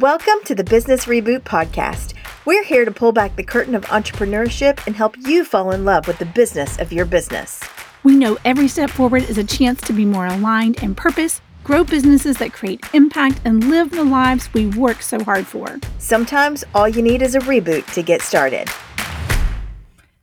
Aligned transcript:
Welcome 0.00 0.42
to 0.46 0.56
the 0.56 0.64
Business 0.64 1.04
Reboot 1.04 1.42
Podcast. 1.42 2.14
We're 2.44 2.64
here 2.64 2.84
to 2.84 2.90
pull 2.90 3.12
back 3.12 3.36
the 3.36 3.44
curtain 3.44 3.76
of 3.76 3.84
entrepreneurship 3.84 4.84
and 4.88 4.96
help 4.96 5.16
you 5.16 5.44
fall 5.44 5.70
in 5.70 5.84
love 5.84 6.08
with 6.08 6.18
the 6.18 6.26
business 6.26 6.80
of 6.80 6.92
your 6.92 7.04
business. 7.04 7.60
We 8.02 8.16
know 8.16 8.36
every 8.44 8.66
step 8.66 8.90
forward 8.90 9.22
is 9.22 9.38
a 9.38 9.44
chance 9.44 9.80
to 9.82 9.92
be 9.92 10.04
more 10.04 10.26
aligned 10.26 10.82
in 10.82 10.96
purpose, 10.96 11.40
grow 11.62 11.84
businesses 11.84 12.38
that 12.38 12.52
create 12.52 12.84
impact, 12.92 13.40
and 13.44 13.70
live 13.70 13.92
the 13.92 14.02
lives 14.02 14.52
we 14.52 14.66
work 14.66 15.00
so 15.00 15.22
hard 15.22 15.46
for. 15.46 15.78
Sometimes 15.98 16.64
all 16.74 16.88
you 16.88 17.00
need 17.00 17.22
is 17.22 17.36
a 17.36 17.40
reboot 17.40 17.86
to 17.94 18.02
get 18.02 18.20
started. 18.20 18.68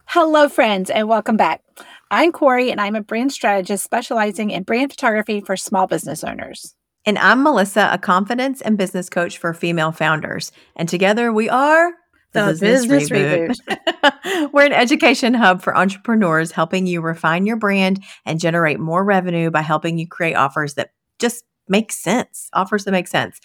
Hello, 0.07 0.49
friends, 0.49 0.89
and 0.89 1.07
welcome 1.07 1.37
back. 1.37 1.63
I'm 2.09 2.33
Corry, 2.33 2.71
and 2.71 2.81
I'm 2.81 2.97
a 2.97 3.01
brand 3.01 3.31
strategist 3.31 3.85
specializing 3.85 4.49
in 4.49 4.63
brand 4.63 4.91
photography 4.91 5.39
for 5.39 5.55
small 5.55 5.87
business 5.87 6.25
owners. 6.25 6.75
And 7.05 7.17
I'm 7.17 7.43
Melissa, 7.43 7.89
a 7.91 7.97
confidence 7.97 8.61
and 8.61 8.77
business 8.77 9.09
coach 9.09 9.37
for 9.37 9.53
female 9.53 9.91
founders. 9.91 10.51
And 10.75 10.87
together 10.87 11.33
we 11.33 11.49
are 11.49 11.91
the, 12.33 12.45
the 12.45 12.51
Business, 12.51 12.87
business 12.87 13.09
Reboot. 13.09 13.55
Reboot. 13.67 14.51
We're 14.53 14.65
an 14.65 14.73
education 14.73 15.33
hub 15.33 15.61
for 15.61 15.75
entrepreneurs, 15.75 16.51
helping 16.51 16.87
you 16.87 17.01
refine 17.01 17.45
your 17.45 17.57
brand 17.57 18.03
and 18.25 18.39
generate 18.39 18.79
more 18.79 19.03
revenue 19.03 19.51
by 19.51 19.61
helping 19.61 19.97
you 19.97 20.07
create 20.07 20.35
offers 20.35 20.75
that 20.75 20.91
just 21.19 21.43
make 21.71 21.91
sense, 21.91 22.49
offers 22.53 22.83
that 22.83 22.91
make 22.91 23.07
sense. 23.07 23.39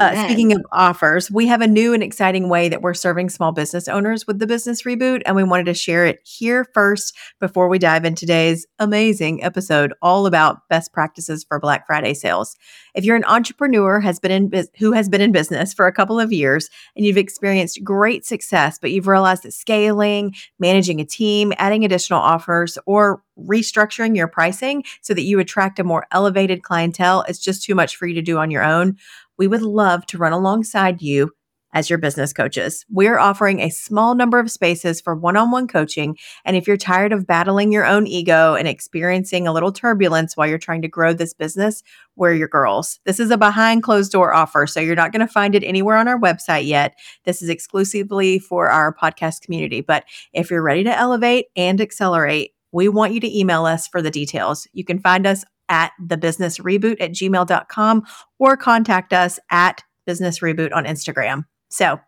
Uh, 0.00 0.24
speaking 0.26 0.52
of 0.52 0.60
offers, 0.72 1.30
we 1.30 1.46
have 1.46 1.62
a 1.62 1.66
new 1.66 1.94
and 1.94 2.02
exciting 2.02 2.48
way 2.48 2.68
that 2.68 2.82
we're 2.82 2.92
serving 2.92 3.30
small 3.30 3.52
business 3.52 3.88
owners 3.88 4.26
with 4.26 4.40
the 4.40 4.46
business 4.46 4.82
reboot, 4.82 5.22
and 5.24 5.36
we 5.36 5.44
wanted 5.44 5.66
to 5.66 5.74
share 5.74 6.04
it 6.04 6.18
here 6.24 6.66
first 6.74 7.16
before 7.40 7.68
we 7.68 7.78
dive 7.78 8.04
into 8.04 8.26
today's 8.26 8.66
amazing 8.78 9.42
episode 9.42 9.94
all 10.02 10.26
about 10.26 10.68
best 10.68 10.92
practices 10.92 11.44
for 11.44 11.58
Black 11.58 11.86
Friday 11.86 12.12
sales. 12.12 12.56
If 12.94 13.04
you're 13.04 13.16
an 13.16 13.24
entrepreneur 13.24 14.00
has 14.00 14.18
been 14.18 14.30
in 14.32 14.66
who 14.78 14.92
has 14.92 15.08
been 15.08 15.20
in 15.20 15.32
business 15.32 15.72
for 15.72 15.86
a 15.86 15.92
couple 15.92 16.18
of 16.18 16.32
years 16.32 16.68
and 16.96 17.06
you've 17.06 17.16
experienced 17.16 17.82
great 17.84 18.26
success, 18.26 18.78
but 18.78 18.90
you've 18.90 19.06
realized 19.06 19.44
that 19.44 19.52
scaling, 19.52 20.34
managing 20.58 21.00
a 21.00 21.04
team, 21.04 21.52
adding 21.58 21.84
additional 21.84 22.20
offers, 22.20 22.76
or 22.86 23.22
restructuring 23.38 24.16
your 24.16 24.28
pricing 24.28 24.84
so 25.02 25.14
that 25.14 25.22
you 25.22 25.38
attract 25.38 25.78
a 25.78 25.84
more 25.84 26.06
elevated 26.12 26.62
clientele 26.62 27.24
is 27.28 27.38
just 27.38 27.62
too 27.62 27.74
much 27.74 27.96
for 27.96 28.06
you 28.06 28.14
to 28.14 28.22
do 28.22 28.38
on 28.38 28.50
your 28.50 28.64
own, 28.64 28.96
we 29.36 29.46
would 29.46 29.62
love 29.62 30.04
to 30.06 30.18
run 30.18 30.32
alongside 30.32 31.00
you 31.00 31.32
as 31.72 31.90
your 31.90 31.98
business 31.98 32.32
coaches. 32.32 32.84
We're 32.88 33.18
offering 33.18 33.60
a 33.60 33.70
small 33.70 34.14
number 34.14 34.38
of 34.38 34.50
spaces 34.50 35.00
for 35.00 35.14
one 35.14 35.36
on 35.36 35.50
one 35.50 35.68
coaching. 35.68 36.16
And 36.44 36.56
if 36.56 36.66
you're 36.66 36.76
tired 36.76 37.12
of 37.12 37.26
battling 37.26 37.72
your 37.72 37.84
own 37.84 38.06
ego 38.06 38.54
and 38.54 38.66
experiencing 38.66 39.46
a 39.46 39.52
little 39.52 39.72
turbulence 39.72 40.36
while 40.36 40.46
you're 40.46 40.58
trying 40.58 40.82
to 40.82 40.88
grow 40.88 41.12
this 41.12 41.34
business, 41.34 41.82
we're 42.16 42.34
your 42.34 42.48
girls. 42.48 43.00
This 43.04 43.20
is 43.20 43.30
a 43.30 43.38
behind 43.38 43.82
closed 43.82 44.12
door 44.12 44.32
offer, 44.32 44.66
so 44.66 44.80
you're 44.80 44.96
not 44.96 45.12
going 45.12 45.26
to 45.26 45.32
find 45.32 45.54
it 45.54 45.64
anywhere 45.64 45.96
on 45.96 46.08
our 46.08 46.18
website 46.18 46.66
yet. 46.66 46.94
This 47.24 47.42
is 47.42 47.48
exclusively 47.48 48.38
for 48.38 48.70
our 48.70 48.94
podcast 48.94 49.42
community. 49.42 49.80
But 49.80 50.04
if 50.32 50.50
you're 50.50 50.62
ready 50.62 50.84
to 50.84 50.96
elevate 50.96 51.46
and 51.54 51.80
accelerate, 51.80 52.54
we 52.72 52.88
want 52.88 53.12
you 53.12 53.20
to 53.20 53.38
email 53.38 53.64
us 53.66 53.88
for 53.88 54.02
the 54.02 54.10
details. 54.10 54.66
You 54.72 54.84
can 54.84 54.98
find 54.98 55.26
us 55.26 55.44
at 55.68 55.92
thebusinessreboot 56.02 56.96
at 57.00 57.12
gmail.com 57.12 58.06
or 58.38 58.56
contact 58.56 59.12
us 59.12 59.38
at 59.50 59.82
business 60.06 60.40
reboot 60.40 60.72
on 60.72 60.84
Instagram. 60.84 61.44
So, 61.68 62.00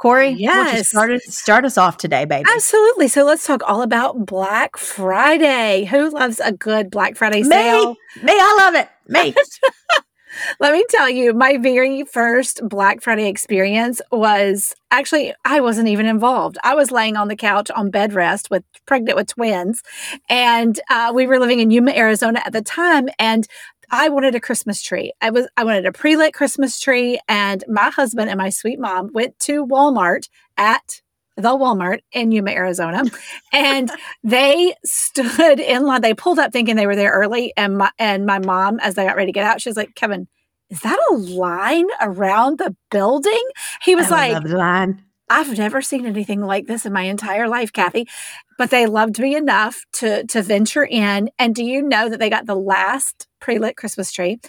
Corry, 0.00 0.34
yes. 0.38 0.88
start, 0.88 1.20
start 1.22 1.64
us 1.66 1.76
off 1.76 1.98
today, 1.98 2.24
baby. 2.24 2.48
Absolutely. 2.54 3.08
So 3.08 3.24
let's 3.24 3.46
talk 3.46 3.62
all 3.66 3.82
about 3.82 4.24
Black 4.24 4.78
Friday. 4.78 5.84
Who 5.84 6.08
loves 6.08 6.40
a 6.40 6.52
good 6.52 6.90
Black 6.90 7.16
Friday 7.16 7.42
sale? 7.42 7.96
Me, 8.16 8.22
me 8.22 8.32
I 8.32 8.56
love 8.58 8.74
it. 8.76 8.88
Me. 9.08 9.34
Let 10.60 10.72
me 10.72 10.84
tell 10.88 11.08
you, 11.08 11.32
my 11.32 11.56
very 11.56 12.04
first 12.04 12.60
Black 12.68 13.02
Friday 13.02 13.28
experience 13.28 14.00
was 14.12 14.74
actually, 14.90 15.34
I 15.44 15.60
wasn't 15.60 15.88
even 15.88 16.06
involved. 16.06 16.58
I 16.62 16.74
was 16.74 16.90
laying 16.90 17.16
on 17.16 17.28
the 17.28 17.36
couch 17.36 17.70
on 17.70 17.90
bed 17.90 18.12
rest 18.12 18.50
with 18.50 18.64
pregnant 18.86 19.16
with 19.16 19.28
twins. 19.28 19.82
And 20.28 20.78
uh, 20.88 21.12
we 21.14 21.26
were 21.26 21.38
living 21.38 21.60
in 21.60 21.70
Yuma, 21.70 21.92
Arizona 21.92 22.42
at 22.44 22.52
the 22.52 22.62
time. 22.62 23.08
And 23.18 23.46
I 23.90 24.08
wanted 24.08 24.34
a 24.34 24.40
Christmas 24.40 24.82
tree. 24.82 25.12
I 25.20 25.30
was 25.30 25.48
I 25.56 25.64
wanted 25.64 25.84
a 25.84 25.92
pre-lit 25.92 26.32
Christmas 26.32 26.78
tree 26.78 27.18
and 27.28 27.64
my 27.66 27.90
husband 27.90 28.30
and 28.30 28.38
my 28.38 28.50
sweet 28.50 28.78
mom 28.78 29.10
went 29.12 29.38
to 29.40 29.66
Walmart 29.66 30.28
at 30.56 31.02
the 31.40 31.50
Walmart 31.50 32.00
in 32.12 32.32
Yuma, 32.32 32.50
Arizona, 32.50 33.02
and 33.52 33.90
they 34.22 34.74
stood 34.84 35.60
in 35.60 35.84
line. 35.84 36.00
They 36.02 36.14
pulled 36.14 36.38
up 36.38 36.52
thinking 36.52 36.76
they 36.76 36.86
were 36.86 36.96
there 36.96 37.12
early, 37.12 37.52
and 37.56 37.78
my 37.78 37.90
and 37.98 38.26
my 38.26 38.38
mom, 38.38 38.78
as 38.80 38.94
they 38.94 39.04
got 39.04 39.16
ready 39.16 39.32
to 39.32 39.36
get 39.36 39.46
out, 39.46 39.60
she 39.60 39.68
was 39.68 39.76
like, 39.76 39.94
"Kevin, 39.94 40.28
is 40.68 40.80
that 40.80 40.98
a 41.10 41.14
line 41.14 41.86
around 42.00 42.58
the 42.58 42.74
building?" 42.90 43.42
He 43.82 43.94
was 43.94 44.10
I 44.10 44.32
like, 44.32 44.44
"Line." 44.44 45.04
I've 45.32 45.56
never 45.56 45.80
seen 45.80 46.06
anything 46.06 46.40
like 46.40 46.66
this 46.66 46.84
in 46.84 46.92
my 46.92 47.02
entire 47.02 47.48
life, 47.48 47.72
Kathy. 47.72 48.08
But 48.58 48.70
they 48.70 48.86
loved 48.86 49.20
me 49.20 49.36
enough 49.36 49.84
to 49.94 50.26
to 50.26 50.42
venture 50.42 50.84
in. 50.84 51.30
And 51.38 51.54
do 51.54 51.64
you 51.64 51.82
know 51.82 52.08
that 52.08 52.18
they 52.18 52.28
got 52.28 52.46
the 52.46 52.56
last 52.56 53.28
pre-lit 53.40 53.76
Christmas 53.76 54.10
tree? 54.12 54.40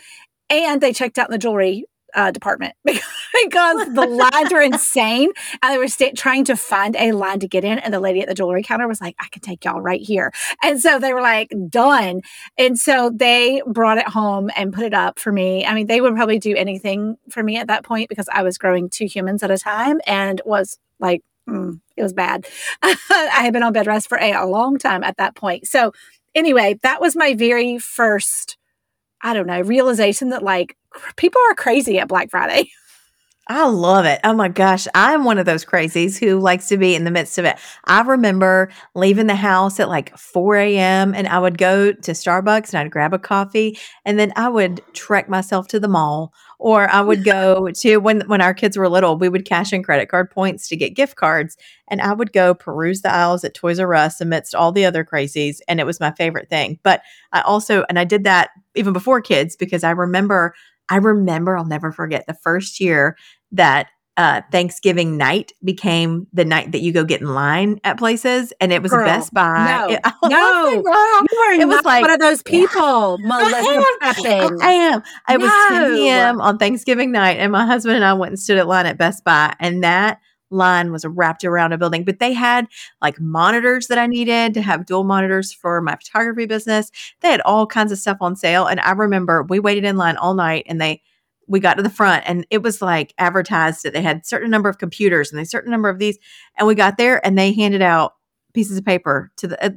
And 0.49 0.81
they 0.81 0.91
checked 0.91 1.17
out 1.19 1.29
the 1.29 1.37
jewelry 1.37 1.85
uh, 2.13 2.31
department 2.31 2.75
because 2.85 3.93
the 3.93 4.05
lines 4.07 4.51
were 4.51 4.61
insane. 4.61 5.31
And 5.61 5.73
they 5.73 5.77
were 5.77 5.87
st- 5.87 6.17
trying 6.17 6.45
to 6.45 6.55
find 6.55 6.95
a 6.95 7.11
line 7.11 7.39
to 7.39 7.47
get 7.47 7.63
in. 7.63 7.79
And 7.79 7.93
the 7.93 7.99
lady 7.99 8.21
at 8.21 8.27
the 8.27 8.33
jewelry 8.33 8.63
counter 8.63 8.87
was 8.87 9.01
like, 9.01 9.15
I 9.19 9.27
can 9.31 9.41
take 9.41 9.65
y'all 9.65 9.81
right 9.81 10.01
here. 10.01 10.31
And 10.63 10.79
so 10.81 10.99
they 10.99 11.13
were 11.13 11.21
like, 11.21 11.51
done. 11.69 12.21
And 12.57 12.77
so 12.77 13.11
they 13.13 13.61
brought 13.65 13.97
it 13.97 14.07
home 14.07 14.49
and 14.55 14.73
put 14.73 14.85
it 14.85 14.93
up 14.93 15.19
for 15.19 15.31
me. 15.31 15.65
I 15.65 15.73
mean, 15.73 15.87
they 15.87 16.01
would 16.01 16.15
probably 16.15 16.39
do 16.39 16.55
anything 16.55 17.17
for 17.29 17.43
me 17.43 17.57
at 17.57 17.67
that 17.67 17.83
point 17.83 18.09
because 18.09 18.29
I 18.31 18.43
was 18.43 18.57
growing 18.57 18.89
two 18.89 19.05
humans 19.05 19.43
at 19.43 19.51
a 19.51 19.57
time 19.57 19.99
and 20.05 20.41
was 20.45 20.77
like, 20.99 21.21
mm, 21.49 21.79
it 21.97 22.03
was 22.03 22.13
bad. 22.13 22.45
I 22.83 22.97
had 23.41 23.53
been 23.53 23.63
on 23.63 23.73
bed 23.73 23.87
rest 23.87 24.09
for 24.09 24.17
a, 24.17 24.33
a 24.33 24.45
long 24.45 24.77
time 24.77 25.03
at 25.03 25.17
that 25.17 25.35
point. 25.35 25.67
So, 25.67 25.91
anyway, 26.35 26.79
that 26.83 27.01
was 27.01 27.15
my 27.15 27.33
very 27.33 27.77
first 27.77 28.57
I 29.23 29.33
don't 29.33 29.47
know, 29.47 29.61
realization 29.61 30.29
that 30.29 30.43
like 30.43 30.77
people 31.15 31.41
are 31.49 31.55
crazy 31.55 31.99
at 31.99 32.07
Black 32.07 32.29
Friday. 32.29 32.69
I 33.47 33.67
love 33.67 34.05
it. 34.05 34.19
Oh 34.23 34.33
my 34.33 34.47
gosh. 34.47 34.87
I'm 34.93 35.25
one 35.25 35.37
of 35.39 35.45
those 35.45 35.65
crazies 35.65 36.17
who 36.17 36.39
likes 36.39 36.67
to 36.67 36.77
be 36.77 36.95
in 36.95 37.05
the 37.05 37.11
midst 37.11 37.37
of 37.37 37.43
it. 37.43 37.57
I 37.85 38.01
remember 38.01 38.71
leaving 38.93 39.27
the 39.27 39.35
house 39.35 39.79
at 39.79 39.89
like 39.89 40.15
4 40.17 40.55
a.m. 40.57 41.13
and 41.13 41.27
I 41.27 41.39
would 41.39 41.57
go 41.57 41.91
to 41.91 42.11
Starbucks 42.11 42.69
and 42.69 42.77
I'd 42.77 42.91
grab 42.91 43.13
a 43.13 43.19
coffee 43.19 43.77
and 44.05 44.19
then 44.19 44.31
I 44.35 44.47
would 44.47 44.81
trek 44.93 45.27
myself 45.27 45.67
to 45.69 45.79
the 45.79 45.87
mall 45.87 46.33
or 46.59 46.87
I 46.89 47.01
would 47.01 47.25
go 47.25 47.69
to 47.75 47.97
when 47.97 48.21
when 48.21 48.41
our 48.41 48.53
kids 48.53 48.77
were 48.77 48.87
little, 48.87 49.17
we 49.17 49.27
would 49.27 49.43
cash 49.43 49.73
in 49.73 49.83
credit 49.83 50.07
card 50.07 50.29
points 50.29 50.69
to 50.69 50.77
get 50.77 50.95
gift 50.95 51.15
cards 51.15 51.57
and 51.89 51.99
I 51.99 52.13
would 52.13 52.31
go 52.31 52.53
peruse 52.53 53.01
the 53.01 53.11
aisles 53.11 53.43
at 53.43 53.55
Toys 53.55 53.79
R 53.79 53.93
Us 53.95 54.21
amidst 54.21 54.53
all 54.55 54.71
the 54.71 54.85
other 54.85 55.03
crazies 55.03 55.57
and 55.67 55.79
it 55.79 55.85
was 55.85 55.99
my 55.99 56.11
favorite 56.11 56.47
thing. 56.47 56.79
But 56.83 57.01
I 57.33 57.41
also 57.41 57.83
and 57.89 57.97
I 57.97 58.05
did 58.05 58.23
that 58.23 58.51
even 58.75 58.93
before 58.93 59.21
kids 59.21 59.55
because 59.55 59.83
I 59.83 59.91
remember 59.91 60.53
I 60.91 60.97
remember, 60.97 61.57
I'll 61.57 61.65
never 61.65 61.93
forget 61.93 62.25
the 62.27 62.33
first 62.33 62.81
year 62.81 63.17
that 63.53 63.87
uh, 64.17 64.41
Thanksgiving 64.51 65.15
night 65.15 65.53
became 65.63 66.27
the 66.33 66.43
night 66.43 66.73
that 66.73 66.81
you 66.81 66.91
go 66.91 67.05
get 67.05 67.21
in 67.21 67.33
line 67.33 67.79
at 67.85 67.97
places, 67.97 68.51
and 68.59 68.73
it 68.73 68.83
was 68.83 68.91
Girl, 68.91 69.05
Best 69.05 69.33
Buy. 69.33 69.65
No, 69.65 69.89
it, 69.93 70.01
no, 70.29 70.69
you 70.69 70.85
are 70.85 71.53
it 71.53 71.67
was 71.67 71.83
like 71.85 72.01
one 72.01 72.11
of 72.11 72.19
those 72.19 72.43
people. 72.43 73.17
I 74.61 74.71
am. 74.71 75.01
I 75.29 75.33
am. 75.33 75.41
It 75.41 75.45
no. 75.45 75.45
was 75.45 75.67
10 75.69 75.95
p.m. 75.95 76.41
on 76.41 76.57
Thanksgiving 76.57 77.13
night, 77.13 77.37
and 77.37 77.53
my 77.53 77.65
husband 77.65 77.95
and 77.95 78.03
I 78.03 78.13
went 78.13 78.31
and 78.31 78.39
stood 78.39 78.57
at 78.57 78.67
line 78.67 78.85
at 78.85 78.97
Best 78.97 79.23
Buy, 79.23 79.55
and 79.61 79.81
that 79.85 80.19
line 80.51 80.91
was 80.91 81.05
wrapped 81.05 81.43
around 81.43 81.73
a 81.73 81.77
building, 81.77 82.03
but 82.03 82.19
they 82.19 82.33
had 82.33 82.67
like 83.01 83.19
monitors 83.19 83.87
that 83.87 83.97
I 83.97 84.07
needed 84.07 84.53
to 84.53 84.61
have 84.61 84.85
dual 84.85 85.03
monitors 85.03 85.51
for 85.51 85.81
my 85.81 85.95
photography 85.95 86.45
business. 86.45 86.91
They 87.21 87.29
had 87.29 87.41
all 87.41 87.65
kinds 87.65 87.91
of 87.91 87.97
stuff 87.97 88.17
on 88.21 88.35
sale. 88.35 88.67
And 88.67 88.79
I 88.79 88.91
remember 88.91 89.43
we 89.43 89.59
waited 89.59 89.85
in 89.85 89.97
line 89.97 90.17
all 90.17 90.33
night 90.33 90.65
and 90.67 90.79
they, 90.79 91.01
we 91.47 91.59
got 91.59 91.75
to 91.75 91.83
the 91.83 91.89
front 91.89 92.23
and 92.27 92.45
it 92.49 92.61
was 92.61 92.81
like 92.81 93.13
advertised 93.17 93.83
that 93.83 93.93
they 93.93 94.01
had 94.01 94.25
certain 94.25 94.51
number 94.51 94.69
of 94.69 94.77
computers 94.77 95.31
and 95.31 95.41
a 95.41 95.45
certain 95.45 95.71
number 95.71 95.89
of 95.89 95.99
these. 95.99 96.17
And 96.57 96.67
we 96.67 96.75
got 96.75 96.97
there 96.97 97.25
and 97.25 97.37
they 97.37 97.53
handed 97.53 97.81
out 97.81 98.13
pieces 98.53 98.77
of 98.77 98.85
paper 98.85 99.31
to 99.37 99.47
the, 99.47 99.65
uh, 99.65 99.69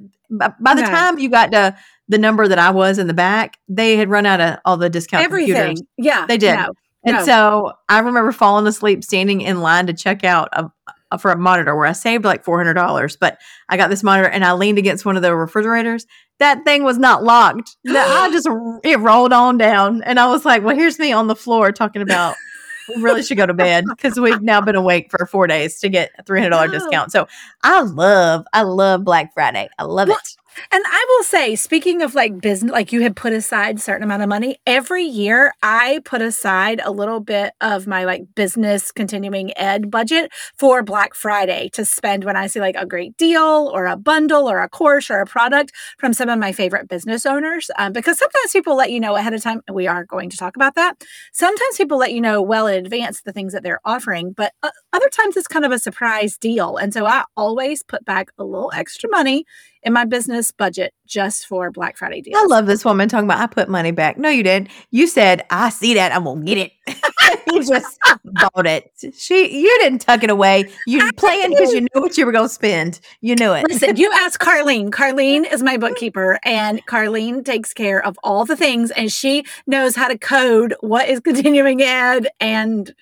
by 0.61 0.75
the 0.75 0.82
okay. 0.82 0.91
time 0.91 1.19
you 1.19 1.29
got 1.29 1.53
to 1.53 1.77
the 2.09 2.19
number 2.19 2.47
that 2.47 2.59
I 2.59 2.70
was 2.70 2.99
in 2.99 3.06
the 3.06 3.15
back, 3.15 3.59
they 3.69 3.97
had 3.97 4.11
run 4.11 4.27
out 4.27 4.41
of 4.41 4.59
all 4.65 4.77
the 4.77 4.91
discount 4.91 5.25
Everything. 5.25 5.55
computers. 5.55 5.82
Yeah. 5.97 6.27
They 6.27 6.37
did. 6.37 6.56
No. 6.56 6.73
And 7.05 7.19
no. 7.19 7.25
so 7.25 7.73
I 7.89 7.99
remember 7.99 8.33
falling 8.33 8.67
asleep 8.67 9.05
standing 9.05 9.41
in 9.41 9.61
line 9.61 9.87
to 9.87 9.93
check 9.93 10.25
out 10.25 10.49
a, 10.53 10.71
a, 11.11 11.19
for 11.19 11.31
a 11.31 11.37
monitor 11.37 11.77
where 11.77 11.87
I 11.87 11.93
saved 11.93 12.25
like 12.25 12.45
$400. 12.45 13.17
But 13.21 13.39
I 13.69 13.77
got 13.77 13.91
this 13.91 14.03
monitor 14.03 14.29
and 14.29 14.45
I 14.45 14.53
leaned 14.53 14.79
against 14.79 15.05
one 15.05 15.17
of 15.17 15.23
the 15.23 15.35
refrigerators. 15.35 16.06
That 16.39 16.65
thing 16.65 16.83
was 16.83 16.99
not 16.99 17.23
locked. 17.23 17.77
I 17.89 18.31
just, 18.33 18.49
it 18.85 18.99
rolled 19.01 19.33
on 19.33 19.59
down. 19.59 20.03
And 20.03 20.19
I 20.19 20.27
was 20.27 20.45
like, 20.45 20.62
well, 20.62 20.77
here's 20.77 20.99
me 20.99 21.12
on 21.12 21.27
the 21.27 21.37
floor 21.37 21.73
talking 21.73 22.03
about 22.03 22.37
we 22.89 23.03
really 23.03 23.23
should 23.23 23.37
go 23.37 23.47
to 23.47 23.55
bed 23.55 23.85
because 23.89 24.19
we've 24.19 24.43
now 24.43 24.61
been 24.61 24.77
awake 24.77 25.11
for 25.11 25.27
four 25.27 25.47
days 25.47 25.79
to 25.81 25.89
get 25.89 26.11
a 26.19 26.23
$300 26.23 26.71
discount. 26.71 27.12
So 27.12 27.29
I 27.62 27.83
love, 27.83 28.47
I 28.53 28.62
love 28.62 29.05
Black 29.05 29.33
Friday. 29.35 29.69
I 29.79 29.85
love 29.85 30.09
well, 30.09 30.19
it. 30.19 30.37
And 30.71 30.85
I 30.87 31.06
will 31.09 31.25
say, 31.25 31.56
speaking 31.56 32.03
of 32.03 32.15
like 32.15 32.41
business, 32.41 32.73
like 32.73 32.93
you 32.93 33.03
had 33.03 33.17
put 33.17 33.33
aside 33.33 33.79
a 33.79 33.81
certain 33.81 34.03
amount 34.03 34.23
of 34.23 34.29
money 34.29 34.59
every 34.67 35.05
year, 35.05 35.53
I 35.62 36.01
put 36.05 36.23
aside 36.23 36.81
a 36.85 36.91
little 36.91 37.21
bit 37.21 37.53
of 37.61 37.87
my 37.87 38.05
like 38.05 38.23
business 38.35 38.93
continuing 38.93 39.56
ed 39.59 39.91
budget 39.91 40.33
for 40.56 40.83
Black 40.83 41.15
Friday 41.15 41.71
to 41.75 41.85
spend 41.85 42.25
when 42.25 42.37
I 42.37 42.47
see 42.47 42.61
like 42.61 42.77
a 42.77 42.87
great 42.87 43.17
deal 43.17 43.71
or 43.75 43.87
a 43.87 43.97
bundle 43.97 44.49
or 44.49 44.61
a 44.61 44.69
course 44.69 45.11
or 45.11 45.21
a 45.21 45.27
product 45.27 45.73
from 45.99 46.12
some 46.12 46.29
of 46.29 46.39
my 46.39 46.53
favorite 46.53 46.89
business 46.89 47.27
owners. 47.27 47.71
Um, 47.79 47.93
because 47.93 48.19
sometimes 48.19 48.53
people 48.53 48.77
let 48.77 48.91
you 48.91 49.01
know 49.01 49.17
ahead 49.17 49.35
of 49.35 49.43
time, 49.43 49.61
we 49.73 49.87
are 49.87 50.05
going 50.05 50.31
to 50.31 50.37
talk 50.37 50.56
about 50.56 50.75
that. 50.75 51.03
Sometimes 51.33 51.77
people 51.77 51.99
let 51.99 52.12
you 52.12 52.21
know 52.21 52.41
well 52.43 52.67
in 52.67 52.85
advance 52.85 53.23
the 53.23 53.33
things 53.33 53.53
that 53.53 53.62
they're 53.62 53.81
offering, 53.85 54.33
but 54.33 54.53
uh, 54.62 54.71
other 54.93 55.09
times 55.09 55.37
it's 55.37 55.49
kind 55.49 55.65
of 55.65 55.73
a 55.73 55.79
surprise 55.79 56.37
deal. 56.39 56.77
And 56.77 56.93
so 56.93 57.06
I 57.06 57.25
always 57.37 57.83
put 57.83 58.05
back 58.05 58.31
a 58.39 58.45
little 58.45 58.71
extra 58.75 59.11
money 59.11 59.45
in 59.84 59.92
my 59.92 60.04
business 60.04 60.50
budget 60.50 60.94
just 61.06 61.46
for 61.46 61.70
Black 61.70 61.96
Friday 61.96 62.22
deals. 62.22 62.40
I 62.42 62.46
love 62.46 62.66
this 62.66 62.84
woman 62.84 63.08
talking 63.08 63.26
about 63.26 63.40
I 63.40 63.46
put 63.46 63.69
money 63.69 63.90
back. 63.90 64.19
No, 64.19 64.28
you 64.28 64.42
didn't. 64.42 64.69
You 64.90 65.06
said 65.06 65.44
I 65.50 65.69
see 65.70 65.94
that 65.94 66.12
I'm 66.12 66.25
gonna 66.25 66.44
get 66.44 66.58
it. 66.58 66.72
you 67.46 67.64
just 67.64 67.98
bought 68.25 68.66
it. 68.66 68.90
She, 69.16 69.60
you 69.60 69.78
didn't 69.81 70.00
tuck 70.00 70.22
it 70.22 70.31
away. 70.31 70.70
You 70.86 71.12
planned 71.12 71.54
because 71.56 71.72
you 71.72 71.82
knew 71.82 72.00
what 72.00 72.16
you 72.16 72.26
were 72.26 72.32
gonna 72.32 72.48
spend. 72.48 73.00
You 73.20 73.36
knew 73.36 73.52
it. 73.52 73.66
Listen, 73.69 73.96
you 73.96 74.10
ask 74.14 74.40
Carlene. 74.40 74.90
Carlene 74.90 75.50
is 75.50 75.62
my 75.62 75.76
bookkeeper, 75.76 76.38
and 76.44 76.84
Carlene 76.86 77.44
takes 77.44 77.72
care 77.72 78.04
of 78.04 78.19
all 78.22 78.44
the 78.44 78.56
things, 78.56 78.90
and 78.90 79.12
she 79.12 79.44
knows 79.66 79.94
how 79.94 80.08
to 80.08 80.19
code 80.19 80.75
what 80.81 81.08
is 81.08 81.20
continuing 81.20 81.82
ed 81.82 82.28
and 82.40 82.94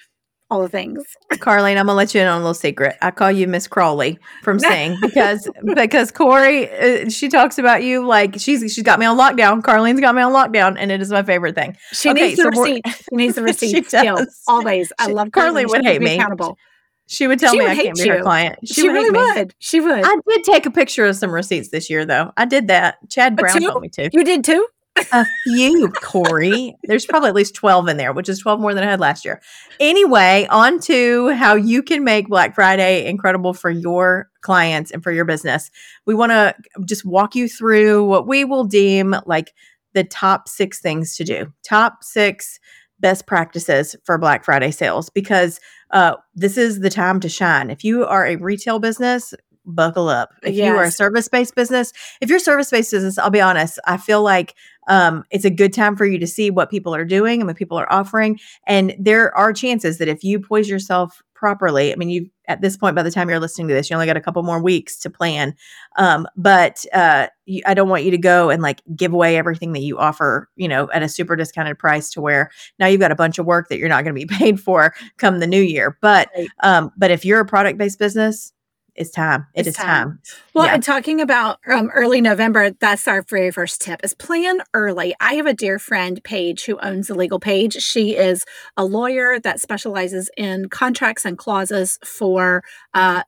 all 0.52 0.60
the 0.60 0.68
things. 0.68 1.02
Carlene, 1.32 1.78
I'm 1.78 1.86
gonna 1.86 1.94
let 1.94 2.14
you 2.14 2.20
in 2.20 2.26
on 2.26 2.36
a 2.36 2.38
little 2.38 2.54
secret. 2.54 2.96
I 3.00 3.10
call 3.10 3.32
you 3.32 3.48
Miss 3.48 3.66
Crawly 3.66 4.18
from 4.42 4.58
Sing 4.58 4.98
because 5.00 5.48
because 5.74 6.12
Corry, 6.12 6.70
uh, 7.06 7.10
she 7.10 7.28
talks 7.28 7.58
about 7.58 7.82
you 7.82 8.06
like 8.06 8.38
she's 8.38 8.60
she's 8.72 8.84
got 8.84 8.98
me 8.98 9.06
on 9.06 9.16
lockdown. 9.16 9.62
Carlene's 9.62 10.00
got 10.00 10.14
me 10.14 10.22
on 10.22 10.32
lockdown, 10.32 10.76
and 10.78 10.92
it 10.92 11.00
is 11.00 11.10
my 11.10 11.22
favorite 11.22 11.54
thing. 11.54 11.76
She 11.92 12.10
okay, 12.10 12.28
needs 12.28 12.36
the 12.36 12.52
so 12.54 12.62
receipt. 12.62 12.86
She 12.86 13.16
needs 13.16 13.34
the 13.34 13.42
receipt. 13.44 13.86
still, 13.86 14.18
always. 14.46 14.92
I 14.98 15.06
love 15.06 15.28
Carlene. 15.28 15.68
would 15.68 15.84
hate 15.84 16.02
me. 16.02 16.16
Accountable. 16.16 16.58
She 17.06 17.26
would 17.26 17.38
tell 17.38 17.52
she 17.52 17.58
me 17.58 17.64
would 17.64 17.72
I 17.72 17.74
can't 17.76 17.98
you. 17.98 18.04
be 18.04 18.10
her 18.10 18.22
client. 18.22 18.58
She, 18.64 18.74
she 18.74 18.88
would 18.88 18.94
really 18.94 19.10
would. 19.10 19.54
She 19.58 19.80
would. 19.80 20.04
I 20.04 20.16
did 20.28 20.44
take 20.44 20.66
a 20.66 20.70
picture 20.70 21.06
of 21.06 21.16
some 21.16 21.30
receipts 21.30 21.68
this 21.68 21.90
year, 21.90 22.04
though. 22.04 22.32
I 22.36 22.44
did 22.44 22.68
that. 22.68 22.96
Chad 23.10 23.36
Brown 23.36 23.60
told 23.60 23.82
me 23.82 23.88
to. 23.90 24.10
You 24.12 24.24
did 24.24 24.44
too 24.44 24.66
a 25.12 25.26
few, 25.44 25.88
Corry. 25.88 26.74
There's 26.84 27.06
probably 27.06 27.28
at 27.28 27.34
least 27.34 27.54
12 27.54 27.88
in 27.88 27.96
there, 27.96 28.12
which 28.12 28.28
is 28.28 28.38
12 28.38 28.60
more 28.60 28.74
than 28.74 28.84
I 28.84 28.90
had 28.90 29.00
last 29.00 29.24
year. 29.24 29.40
Anyway, 29.80 30.46
on 30.50 30.80
to 30.80 31.30
how 31.30 31.54
you 31.54 31.82
can 31.82 32.04
make 32.04 32.28
Black 32.28 32.54
Friday 32.54 33.06
incredible 33.06 33.54
for 33.54 33.70
your 33.70 34.30
clients 34.42 34.90
and 34.90 35.02
for 35.02 35.12
your 35.12 35.24
business. 35.24 35.70
We 36.06 36.14
want 36.14 36.32
to 36.32 36.54
just 36.84 37.04
walk 37.04 37.34
you 37.34 37.48
through 37.48 38.04
what 38.04 38.26
we 38.26 38.44
will 38.44 38.64
deem 38.64 39.14
like 39.26 39.52
the 39.94 40.04
top 40.04 40.48
six 40.48 40.80
things 40.80 41.16
to 41.16 41.24
do, 41.24 41.52
top 41.62 42.02
six 42.02 42.58
best 43.00 43.26
practices 43.26 43.96
for 44.04 44.16
Black 44.16 44.44
Friday 44.44 44.70
sales, 44.70 45.10
because 45.10 45.60
uh, 45.90 46.16
this 46.34 46.56
is 46.56 46.80
the 46.80 46.90
time 46.90 47.20
to 47.20 47.28
shine. 47.28 47.70
If 47.70 47.84
you 47.84 48.04
are 48.04 48.26
a 48.26 48.36
retail 48.36 48.78
business, 48.78 49.34
buckle 49.64 50.08
up. 50.08 50.30
If 50.42 50.54
yes. 50.54 50.66
you 50.66 50.76
are 50.76 50.84
a 50.84 50.90
service 50.90 51.28
based 51.28 51.54
business, 51.54 51.92
if 52.20 52.30
you're 52.30 52.38
service 52.38 52.70
based 52.70 52.90
business, 52.90 53.18
I'll 53.18 53.30
be 53.30 53.40
honest, 53.40 53.78
I 53.84 53.96
feel 53.96 54.22
like 54.22 54.54
um, 54.88 55.24
it's 55.30 55.44
a 55.44 55.50
good 55.50 55.72
time 55.72 55.96
for 55.96 56.04
you 56.04 56.18
to 56.18 56.26
see 56.26 56.50
what 56.50 56.70
people 56.70 56.94
are 56.94 57.04
doing 57.04 57.40
and 57.40 57.46
what 57.46 57.56
people 57.56 57.78
are 57.78 57.92
offering. 57.92 58.38
And 58.66 58.94
there 58.98 59.36
are 59.36 59.52
chances 59.52 59.98
that 59.98 60.08
if 60.08 60.24
you 60.24 60.40
poise 60.40 60.68
yourself 60.68 61.22
properly, 61.34 61.92
I 61.92 61.96
mean, 61.96 62.08
you 62.08 62.30
at 62.48 62.60
this 62.60 62.76
point, 62.76 62.96
by 62.96 63.02
the 63.02 63.10
time 63.10 63.28
you're 63.28 63.40
listening 63.40 63.68
to 63.68 63.74
this, 63.74 63.88
you 63.88 63.94
only 63.94 64.06
got 64.06 64.16
a 64.16 64.20
couple 64.20 64.42
more 64.42 64.60
weeks 64.60 64.98
to 64.98 65.10
plan. 65.10 65.54
Um, 65.96 66.26
but 66.36 66.84
uh, 66.92 67.28
you, 67.46 67.62
I 67.66 67.74
don't 67.74 67.88
want 67.88 68.04
you 68.04 68.10
to 68.10 68.18
go 68.18 68.50
and 68.50 68.62
like 68.62 68.82
give 68.96 69.12
away 69.12 69.36
everything 69.36 69.72
that 69.72 69.80
you 69.80 69.98
offer, 69.98 70.48
you 70.56 70.68
know, 70.68 70.90
at 70.90 71.02
a 71.02 71.08
super 71.08 71.36
discounted 71.36 71.78
price 71.78 72.10
to 72.10 72.20
where 72.20 72.50
now 72.78 72.86
you've 72.86 73.00
got 73.00 73.12
a 73.12 73.16
bunch 73.16 73.38
of 73.38 73.46
work 73.46 73.68
that 73.68 73.78
you're 73.78 73.88
not 73.88 74.04
going 74.04 74.14
to 74.14 74.26
be 74.26 74.34
paid 74.38 74.60
for 74.60 74.94
come 75.18 75.38
the 75.38 75.46
new 75.46 75.60
year. 75.60 75.96
But 76.00 76.30
um, 76.62 76.90
but 76.96 77.10
if 77.10 77.24
you're 77.24 77.40
a 77.40 77.46
product 77.46 77.78
based 77.78 77.98
business, 77.98 78.52
it's 78.94 79.10
time. 79.10 79.46
It 79.54 79.60
it's 79.60 79.68
is 79.70 79.74
time. 79.76 79.86
time. 79.86 80.22
Well, 80.54 80.66
yeah. 80.66 80.74
and 80.74 80.82
talking 80.82 81.20
about 81.20 81.58
um, 81.66 81.88
early 81.94 82.20
November, 82.20 82.70
that's 82.70 83.08
our 83.08 83.22
very 83.22 83.50
first 83.50 83.80
tip 83.80 84.00
is 84.04 84.12
plan 84.12 84.58
early. 84.74 85.14
I 85.18 85.34
have 85.34 85.46
a 85.46 85.54
dear 85.54 85.78
friend, 85.78 86.22
Paige, 86.22 86.66
who 86.66 86.78
owns 86.80 87.08
the 87.08 87.14
legal 87.14 87.40
Paige. 87.40 87.74
She 87.74 88.16
is 88.16 88.44
a 88.76 88.84
lawyer 88.84 89.40
that 89.40 89.60
specializes 89.60 90.30
in 90.36 90.68
contracts 90.68 91.24
and 91.24 91.38
clauses 91.38 91.98
for 92.04 92.62
uh, 92.92 93.22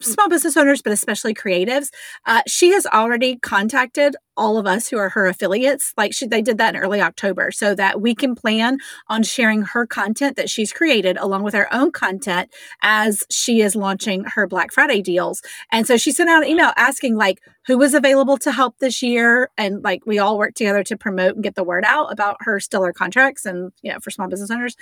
small 0.00 0.28
business 0.28 0.56
owners, 0.56 0.82
but 0.82 0.92
especially 0.92 1.34
creatives. 1.34 1.90
Uh, 2.26 2.42
she 2.48 2.70
has 2.70 2.84
already 2.86 3.36
contacted 3.36 4.16
all 4.36 4.58
of 4.58 4.66
us 4.66 4.88
who 4.88 4.98
are 4.98 5.10
her 5.10 5.26
affiliates. 5.26 5.92
Like 5.96 6.12
she, 6.12 6.26
they 6.26 6.42
did 6.42 6.58
that 6.58 6.74
in 6.74 6.80
early 6.80 7.00
October 7.00 7.50
so 7.50 7.74
that 7.74 8.00
we 8.00 8.14
can 8.14 8.34
plan 8.34 8.78
on 9.08 9.22
sharing 9.22 9.62
her 9.62 9.86
content 9.86 10.36
that 10.36 10.50
she's 10.50 10.72
created 10.72 11.16
along 11.16 11.42
with 11.42 11.54
our 11.54 11.68
own 11.72 11.90
content 11.90 12.52
as 12.82 13.24
she 13.30 13.60
is 13.60 13.74
launching 13.74 14.24
her 14.24 14.46
Black 14.46 14.72
Friday 14.72 14.95
deals. 15.00 15.42
And 15.72 15.86
so 15.86 15.96
she 15.96 16.12
sent 16.12 16.30
out 16.30 16.42
an 16.42 16.48
email 16.48 16.72
asking 16.76 17.16
like 17.16 17.40
who 17.66 17.76
was 17.78 17.94
available 17.94 18.36
to 18.38 18.52
help 18.52 18.78
this 18.78 19.02
year. 19.02 19.50
And 19.58 19.82
like 19.82 20.06
we 20.06 20.18
all 20.18 20.38
work 20.38 20.54
together 20.54 20.82
to 20.84 20.96
promote 20.96 21.34
and 21.34 21.42
get 21.42 21.54
the 21.54 21.64
word 21.64 21.84
out 21.86 22.12
about 22.12 22.36
her 22.40 22.60
stellar 22.60 22.92
contracts 22.92 23.44
and, 23.44 23.72
you 23.82 23.92
know, 23.92 23.98
for 24.00 24.10
small 24.10 24.28
business 24.28 24.50
owners 24.50 24.76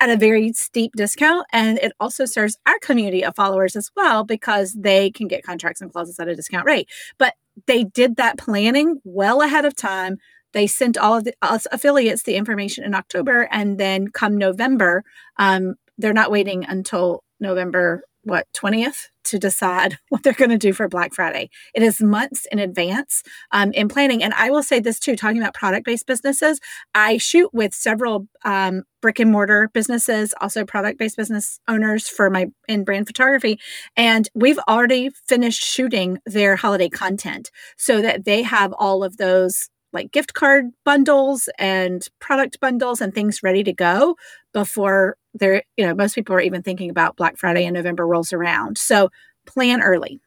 at 0.00 0.10
a 0.10 0.16
very 0.16 0.52
steep 0.52 0.92
discount. 0.96 1.46
And 1.52 1.78
it 1.78 1.92
also 2.00 2.24
serves 2.24 2.56
our 2.66 2.78
community 2.80 3.24
of 3.24 3.36
followers 3.36 3.76
as 3.76 3.90
well 3.96 4.24
because 4.24 4.74
they 4.74 5.10
can 5.10 5.28
get 5.28 5.44
contracts 5.44 5.80
and 5.80 5.92
clauses 5.92 6.18
at 6.18 6.28
a 6.28 6.34
discount 6.34 6.66
rate. 6.66 6.88
But 7.18 7.34
they 7.66 7.84
did 7.84 8.16
that 8.16 8.38
planning 8.38 9.00
well 9.04 9.40
ahead 9.42 9.64
of 9.64 9.76
time. 9.76 10.18
They 10.52 10.66
sent 10.66 10.96
all 10.96 11.16
of 11.16 11.24
the 11.24 11.34
us 11.42 11.66
affiliates 11.72 12.22
the 12.22 12.36
information 12.36 12.84
in 12.84 12.94
October, 12.94 13.48
and 13.50 13.76
then 13.76 14.08
come 14.08 14.38
November, 14.38 15.02
um, 15.36 15.74
they're 15.98 16.12
not 16.12 16.30
waiting 16.30 16.64
until 16.64 17.23
November 17.40 18.02
what 18.24 18.46
20th 18.54 19.08
to 19.24 19.38
decide 19.38 19.98
what 20.08 20.22
they're 20.22 20.32
going 20.32 20.50
to 20.50 20.58
do 20.58 20.72
for 20.72 20.88
Black 20.88 21.14
Friday. 21.14 21.50
It 21.74 21.82
is 21.82 22.00
months 22.00 22.46
in 22.50 22.58
advance 22.58 23.22
um, 23.52 23.72
in 23.72 23.88
planning. 23.88 24.22
And 24.22 24.34
I 24.34 24.50
will 24.50 24.62
say 24.62 24.80
this 24.80 24.98
too, 24.98 25.16
talking 25.16 25.38
about 25.38 25.54
product 25.54 25.86
based 25.86 26.06
businesses, 26.06 26.60
I 26.94 27.18
shoot 27.18 27.50
with 27.52 27.74
several 27.74 28.26
um, 28.44 28.82
brick 29.00 29.18
and 29.18 29.30
mortar 29.30 29.70
businesses, 29.72 30.34
also 30.40 30.64
product 30.64 30.98
based 30.98 31.16
business 31.16 31.60
owners 31.68 32.08
for 32.08 32.30
my 32.30 32.46
in 32.68 32.84
brand 32.84 33.06
photography. 33.06 33.58
And 33.96 34.28
we've 34.34 34.58
already 34.68 35.10
finished 35.10 35.62
shooting 35.62 36.18
their 36.26 36.56
holiday 36.56 36.88
content 36.88 37.50
so 37.76 38.00
that 38.02 38.24
they 38.24 38.42
have 38.42 38.72
all 38.78 39.04
of 39.04 39.16
those 39.16 39.68
like 39.94 40.12
gift 40.12 40.34
card 40.34 40.72
bundles 40.84 41.48
and 41.58 42.06
product 42.18 42.60
bundles 42.60 43.00
and 43.00 43.14
things 43.14 43.42
ready 43.42 43.62
to 43.64 43.72
go 43.72 44.16
before 44.52 45.16
they're, 45.32 45.62
you 45.76 45.86
know, 45.86 45.94
most 45.94 46.14
people 46.14 46.34
are 46.34 46.40
even 46.40 46.62
thinking 46.62 46.90
about 46.90 47.16
Black 47.16 47.38
Friday 47.38 47.64
and 47.64 47.74
November 47.74 48.06
rolls 48.06 48.32
around. 48.32 48.76
So 48.76 49.10
plan 49.46 49.80
early. 49.80 50.20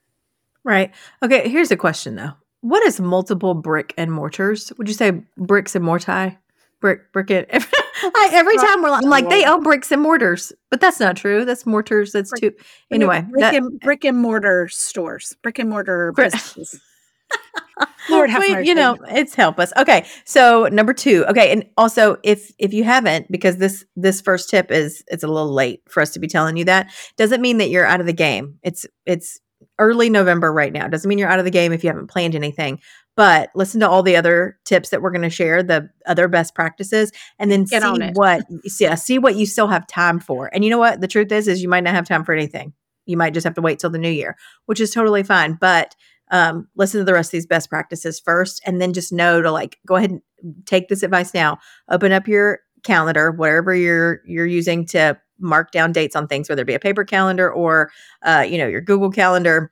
Right. 0.64 0.94
Okay. 1.22 1.50
Here's 1.50 1.72
a 1.72 1.78
question 1.78 2.16
though. 2.16 2.32
What 2.62 2.84
is 2.86 3.00
multiple 3.00 3.54
brick 3.54 3.94
and 3.98 4.12
mortars? 4.12 4.72
Would 4.78 4.88
you 4.88 4.94
say 4.94 5.24
bricks 5.38 5.76
and 5.76 5.86
mortar? 5.86 6.38
Brick, 6.80 7.12
brick 7.12 7.32
it. 7.32 7.50
I, 8.04 8.30
every 8.34 8.58
time 8.58 8.82
we're 8.84 8.90
like, 8.92 9.04
I'm 9.04 9.10
like, 9.10 9.30
they 9.30 9.46
own 9.46 9.64
bricks 9.64 9.92
and 9.92 10.02
mortars, 10.02 10.54
but 10.70 10.80
that's 10.80 11.00
not 11.00 11.18
true. 11.18 11.46
That's 11.46 11.66
mortars. 11.66 12.12
That's 12.12 12.30
brick, 12.30 12.58
too. 12.58 12.64
Anyway, 12.92 13.22
brick, 13.22 13.42
that, 13.42 13.56
and, 13.56 13.80
brick 13.80 14.06
and 14.06 14.18
mortar 14.18 14.68
stores, 14.68 15.36
brick 15.42 15.58
and 15.60 15.70
mortar 15.70 16.12
businesses. 16.16 16.80
Lord 18.10 18.30
have 18.30 18.42
mercy. 18.42 18.68
You 18.68 18.76
know, 18.76 18.98
it's 19.10 19.36
help 19.36 19.60
us. 19.60 19.72
Okay, 19.78 20.06
so 20.26 20.68
number 20.72 20.94
two. 20.94 21.26
Okay, 21.30 21.52
and 21.52 21.66
also 21.78 22.18
if 22.24 22.52
if 22.58 22.74
you 22.74 22.84
haven't, 22.84 23.32
because 23.32 23.58
this 23.58 23.86
this 23.96 24.22
first 24.22 24.50
tip 24.50 24.72
is 24.72 25.04
it's 25.08 25.24
a 25.24 25.28
little 25.28 25.54
late 25.54 25.82
for 25.90 26.02
us 26.02 26.12
to 26.12 26.20
be 26.20 26.28
telling 26.28 26.58
you 26.58 26.66
that, 26.66 26.92
doesn't 27.18 27.42
mean 27.42 27.58
that 27.58 27.70
you're 27.70 27.86
out 27.86 28.00
of 28.00 28.06
the 28.06 28.14
game. 28.14 28.60
It's 28.64 28.86
it's 29.06 29.40
early 29.80 30.10
November 30.10 30.52
right 30.52 30.74
now. 30.74 30.88
Doesn't 30.88 31.08
mean 31.08 31.18
you're 31.18 31.30
out 31.30 31.40
of 31.40 31.46
the 31.46 31.52
game 31.52 31.72
if 31.72 31.84
you 31.84 31.90
haven't 31.90 32.08
planned 32.08 32.36
anything. 32.36 32.80
But 33.16 33.50
listen 33.56 33.80
to 33.80 33.90
all 33.90 34.04
the 34.04 34.16
other 34.16 34.60
tips 34.64 34.90
that 34.90 35.02
we're 35.02 35.10
going 35.10 35.24
to 35.24 35.30
share, 35.30 35.64
the 35.64 35.90
other 36.06 36.28
best 36.28 36.54
practices, 36.54 37.12
and 37.40 37.52
then 37.52 37.64
Get 37.64 37.82
see 37.82 38.12
what 38.14 38.44
see, 38.66 38.96
see 38.96 39.18
what 39.18 39.36
you 39.36 39.48
still 39.48 39.68
have 39.68 39.88
time 39.88 40.20
for. 40.20 40.52
And 40.54 40.64
you 40.64 40.70
know 40.70 40.78
what? 40.78 41.02
The 41.02 41.08
truth 41.08 41.32
is, 41.32 41.48
is 41.48 41.64
you 41.64 41.70
might 41.70 41.84
not 41.84 41.96
have 41.96 42.08
time 42.08 42.24
for 42.24 42.34
anything. 42.34 42.74
You 43.08 43.18
might 43.18 43.34
just 43.34 43.46
have 43.46 43.56
to 43.56 43.62
wait 43.62 43.80
till 43.80 43.90
the 43.90 43.98
new 43.98 44.10
year, 44.10 44.38
which 44.68 44.80
is 44.80 44.92
totally 44.92 45.24
fine. 45.24 45.58
But 45.60 45.96
um, 46.32 46.68
listen 46.76 47.00
to 47.00 47.06
the 47.06 47.14
rest 47.14 47.30
of 47.30 47.34
these 47.34 47.46
best 47.46 47.70
practices 47.70 48.20
first 48.20 48.62
and 48.66 48.82
then 48.82 48.94
just 48.94 49.14
know 49.14 49.42
to 49.42 49.52
like 49.52 49.80
go 49.86 49.96
ahead 49.96 50.12
and 50.12 50.22
take 50.66 50.88
this 50.90 51.04
advice 51.04 51.34
now. 51.34 51.58
Open 51.90 52.12
up 52.12 52.28
your 52.28 52.60
calendar 52.84 53.32
whatever 53.32 53.76
you're 53.76 54.22
you're 54.26 54.46
using 54.46 54.86
to 54.86 55.20
mark 55.40 55.72
down 55.72 55.92
dates 55.92 56.16
on 56.16 56.28
things 56.28 56.50
whether 56.50 56.62
it 56.62 56.66
be 56.66 56.74
a 56.74 56.80
paper 56.80 57.04
calendar 57.04 57.52
or 57.52 57.92
uh, 58.24 58.46
you 58.48 58.58
know 58.58 58.68
your 58.68 58.82
google 58.82 59.12
calendar 59.12 59.72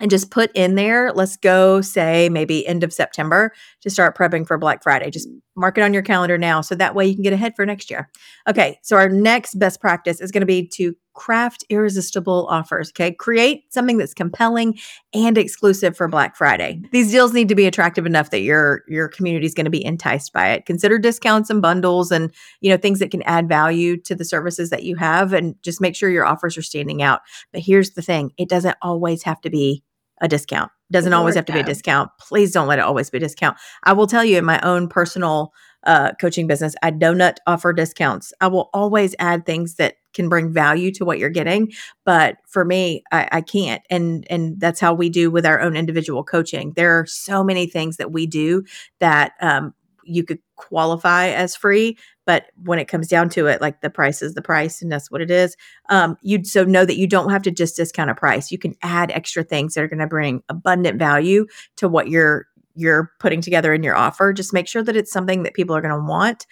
and 0.00 0.10
just 0.10 0.30
put 0.30 0.50
in 0.54 0.74
there 0.74 1.12
let's 1.12 1.36
go 1.36 1.80
say 1.80 2.28
maybe 2.28 2.66
end 2.66 2.82
of 2.82 2.92
september 2.92 3.52
to 3.80 3.90
start 3.90 4.16
prepping 4.16 4.46
for 4.46 4.58
black 4.58 4.82
friday. 4.82 5.10
Just 5.10 5.28
mark 5.54 5.78
it 5.78 5.84
on 5.84 5.94
your 5.94 6.02
calendar 6.02 6.38
now 6.38 6.60
so 6.60 6.74
that 6.74 6.94
way 6.94 7.06
you 7.06 7.14
can 7.14 7.22
get 7.22 7.32
ahead 7.32 7.54
for 7.54 7.64
next 7.64 7.90
year. 7.90 8.10
Okay 8.48 8.78
so 8.82 8.96
our 8.96 9.08
next 9.08 9.58
best 9.58 9.80
practice 9.80 10.20
is 10.20 10.32
going 10.32 10.40
to 10.40 10.46
be 10.46 10.66
to 10.66 10.94
craft 11.14 11.64
irresistible 11.68 12.46
offers. 12.50 12.90
Okay. 12.90 13.12
Create 13.12 13.72
something 13.72 13.98
that's 13.98 14.14
compelling 14.14 14.78
and 15.14 15.36
exclusive 15.36 15.96
for 15.96 16.08
Black 16.08 16.36
Friday. 16.36 16.80
These 16.92 17.10
deals 17.10 17.32
need 17.32 17.48
to 17.48 17.54
be 17.54 17.66
attractive 17.66 18.06
enough 18.06 18.30
that 18.30 18.40
your 18.40 18.82
your 18.88 19.08
community 19.08 19.46
is 19.46 19.54
going 19.54 19.64
to 19.64 19.70
be 19.70 19.84
enticed 19.84 20.32
by 20.32 20.50
it. 20.50 20.66
Consider 20.66 20.98
discounts 20.98 21.50
and 21.50 21.62
bundles 21.62 22.10
and 22.10 22.32
you 22.60 22.70
know 22.70 22.76
things 22.76 22.98
that 22.98 23.10
can 23.10 23.22
add 23.22 23.48
value 23.48 23.96
to 23.98 24.14
the 24.14 24.24
services 24.24 24.70
that 24.70 24.84
you 24.84 24.96
have 24.96 25.32
and 25.32 25.54
just 25.62 25.80
make 25.80 25.96
sure 25.96 26.10
your 26.10 26.26
offers 26.26 26.56
are 26.56 26.62
standing 26.62 27.02
out. 27.02 27.20
But 27.52 27.62
here's 27.62 27.90
the 27.90 28.02
thing, 28.02 28.32
it 28.38 28.48
doesn't 28.48 28.76
always 28.82 29.22
have 29.22 29.40
to 29.42 29.50
be 29.50 29.82
a 30.20 30.28
discount. 30.28 30.70
Doesn't 30.90 31.12
always 31.14 31.34
have 31.34 31.46
to 31.46 31.52
be 31.52 31.60
a 31.60 31.64
discount. 31.64 32.10
Please 32.20 32.52
don't 32.52 32.68
let 32.68 32.78
it 32.78 32.84
always 32.84 33.08
be 33.10 33.16
a 33.16 33.20
discount. 33.20 33.56
I 33.82 33.94
will 33.94 34.06
tell 34.06 34.24
you 34.24 34.38
in 34.38 34.44
my 34.44 34.60
own 34.60 34.88
personal 34.88 35.52
uh, 35.84 36.12
coaching 36.20 36.46
business, 36.46 36.74
I 36.82 36.90
do 36.90 37.14
not 37.14 37.40
offer 37.46 37.72
discounts. 37.72 38.32
I 38.40 38.48
will 38.48 38.70
always 38.72 39.14
add 39.18 39.46
things 39.46 39.74
that 39.74 39.96
can 40.12 40.28
bring 40.28 40.52
value 40.52 40.90
to 40.92 41.04
what 41.04 41.18
you're 41.18 41.30
getting 41.30 41.72
but 42.04 42.36
for 42.46 42.64
me 42.64 43.02
I, 43.10 43.28
I, 43.32 43.40
can't 43.40 43.82
and 43.90 44.26
and 44.30 44.60
that's 44.60 44.80
how 44.80 44.94
we 44.94 45.08
do 45.08 45.30
with 45.30 45.46
our 45.46 45.60
own 45.60 45.76
individual 45.76 46.22
coaching. 46.22 46.72
There 46.76 46.98
are 46.98 47.06
so 47.06 47.42
many 47.42 47.66
things 47.66 47.96
that 47.96 48.12
we 48.12 48.26
do 48.26 48.64
that 49.00 49.32
um, 49.40 49.74
you 50.04 50.24
could 50.24 50.38
qualify 50.56 51.28
as 51.28 51.56
free 51.56 51.96
but 52.24 52.46
when 52.62 52.78
it 52.78 52.86
comes 52.86 53.08
down 53.08 53.28
to 53.30 53.46
it 53.46 53.60
like 53.60 53.80
the 53.80 53.90
price 53.90 54.22
is 54.22 54.34
the 54.34 54.42
price 54.42 54.80
and 54.80 54.92
that's 54.92 55.10
what 55.10 55.20
it 55.20 55.30
is. 55.30 55.56
Um, 55.88 56.16
you 56.22 56.44
so 56.44 56.64
know 56.64 56.84
that 56.84 56.96
you 56.96 57.06
don't 57.06 57.30
have 57.30 57.42
to 57.42 57.50
just 57.50 57.76
discount 57.76 58.10
a 58.10 58.14
price. 58.14 58.52
You 58.52 58.58
can 58.58 58.74
add 58.82 59.10
extra 59.10 59.42
things 59.42 59.74
that 59.74 59.82
are 59.82 59.88
going 59.88 59.98
to 59.98 60.06
bring 60.06 60.42
abundant 60.48 60.98
value 60.98 61.46
to 61.76 61.88
what 61.88 62.08
you're 62.08 62.46
you're 62.74 63.10
putting 63.20 63.40
together 63.40 63.72
in 63.72 63.82
your 63.82 63.96
offer 63.96 64.32
just 64.32 64.52
make 64.52 64.68
sure 64.68 64.82
that 64.82 64.96
it's 64.96 65.12
something 65.12 65.42
that 65.42 65.54
people 65.54 65.74
are 65.74 65.80
going 65.80 65.94
to 65.94 66.08
want 66.08 66.46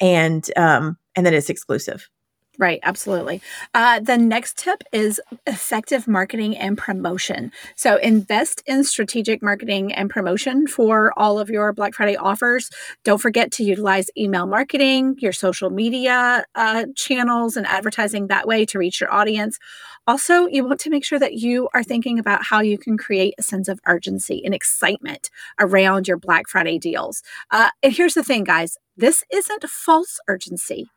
and 0.00 0.50
um 0.56 0.96
and 1.14 1.24
that 1.26 1.34
it's 1.34 1.50
exclusive 1.50 2.08
Right, 2.58 2.80
absolutely. 2.82 3.42
Uh, 3.74 4.00
the 4.00 4.16
next 4.16 4.56
tip 4.56 4.82
is 4.90 5.20
effective 5.46 6.08
marketing 6.08 6.56
and 6.56 6.78
promotion. 6.78 7.52
So, 7.74 7.96
invest 7.96 8.62
in 8.66 8.82
strategic 8.84 9.42
marketing 9.42 9.92
and 9.92 10.08
promotion 10.08 10.66
for 10.66 11.12
all 11.18 11.38
of 11.38 11.50
your 11.50 11.74
Black 11.74 11.92
Friday 11.92 12.16
offers. 12.16 12.70
Don't 13.04 13.20
forget 13.20 13.52
to 13.52 13.64
utilize 13.64 14.08
email 14.16 14.46
marketing, 14.46 15.16
your 15.18 15.32
social 15.32 15.68
media 15.68 16.46
uh, 16.54 16.86
channels, 16.96 17.58
and 17.58 17.66
advertising 17.66 18.28
that 18.28 18.48
way 18.48 18.64
to 18.66 18.78
reach 18.78 19.02
your 19.02 19.12
audience. 19.12 19.58
Also, 20.06 20.46
you 20.46 20.64
want 20.64 20.80
to 20.80 20.90
make 20.90 21.04
sure 21.04 21.18
that 21.18 21.34
you 21.34 21.68
are 21.74 21.82
thinking 21.82 22.18
about 22.18 22.42
how 22.42 22.60
you 22.60 22.78
can 22.78 22.96
create 22.96 23.34
a 23.38 23.42
sense 23.42 23.68
of 23.68 23.80
urgency 23.86 24.40
and 24.44 24.54
excitement 24.54 25.28
around 25.60 26.08
your 26.08 26.16
Black 26.16 26.48
Friday 26.48 26.78
deals. 26.78 27.22
Uh, 27.50 27.68
and 27.82 27.92
here's 27.92 28.14
the 28.14 28.24
thing, 28.24 28.44
guys 28.44 28.78
this 28.98 29.22
isn't 29.30 29.68
false 29.68 30.18
urgency 30.26 30.88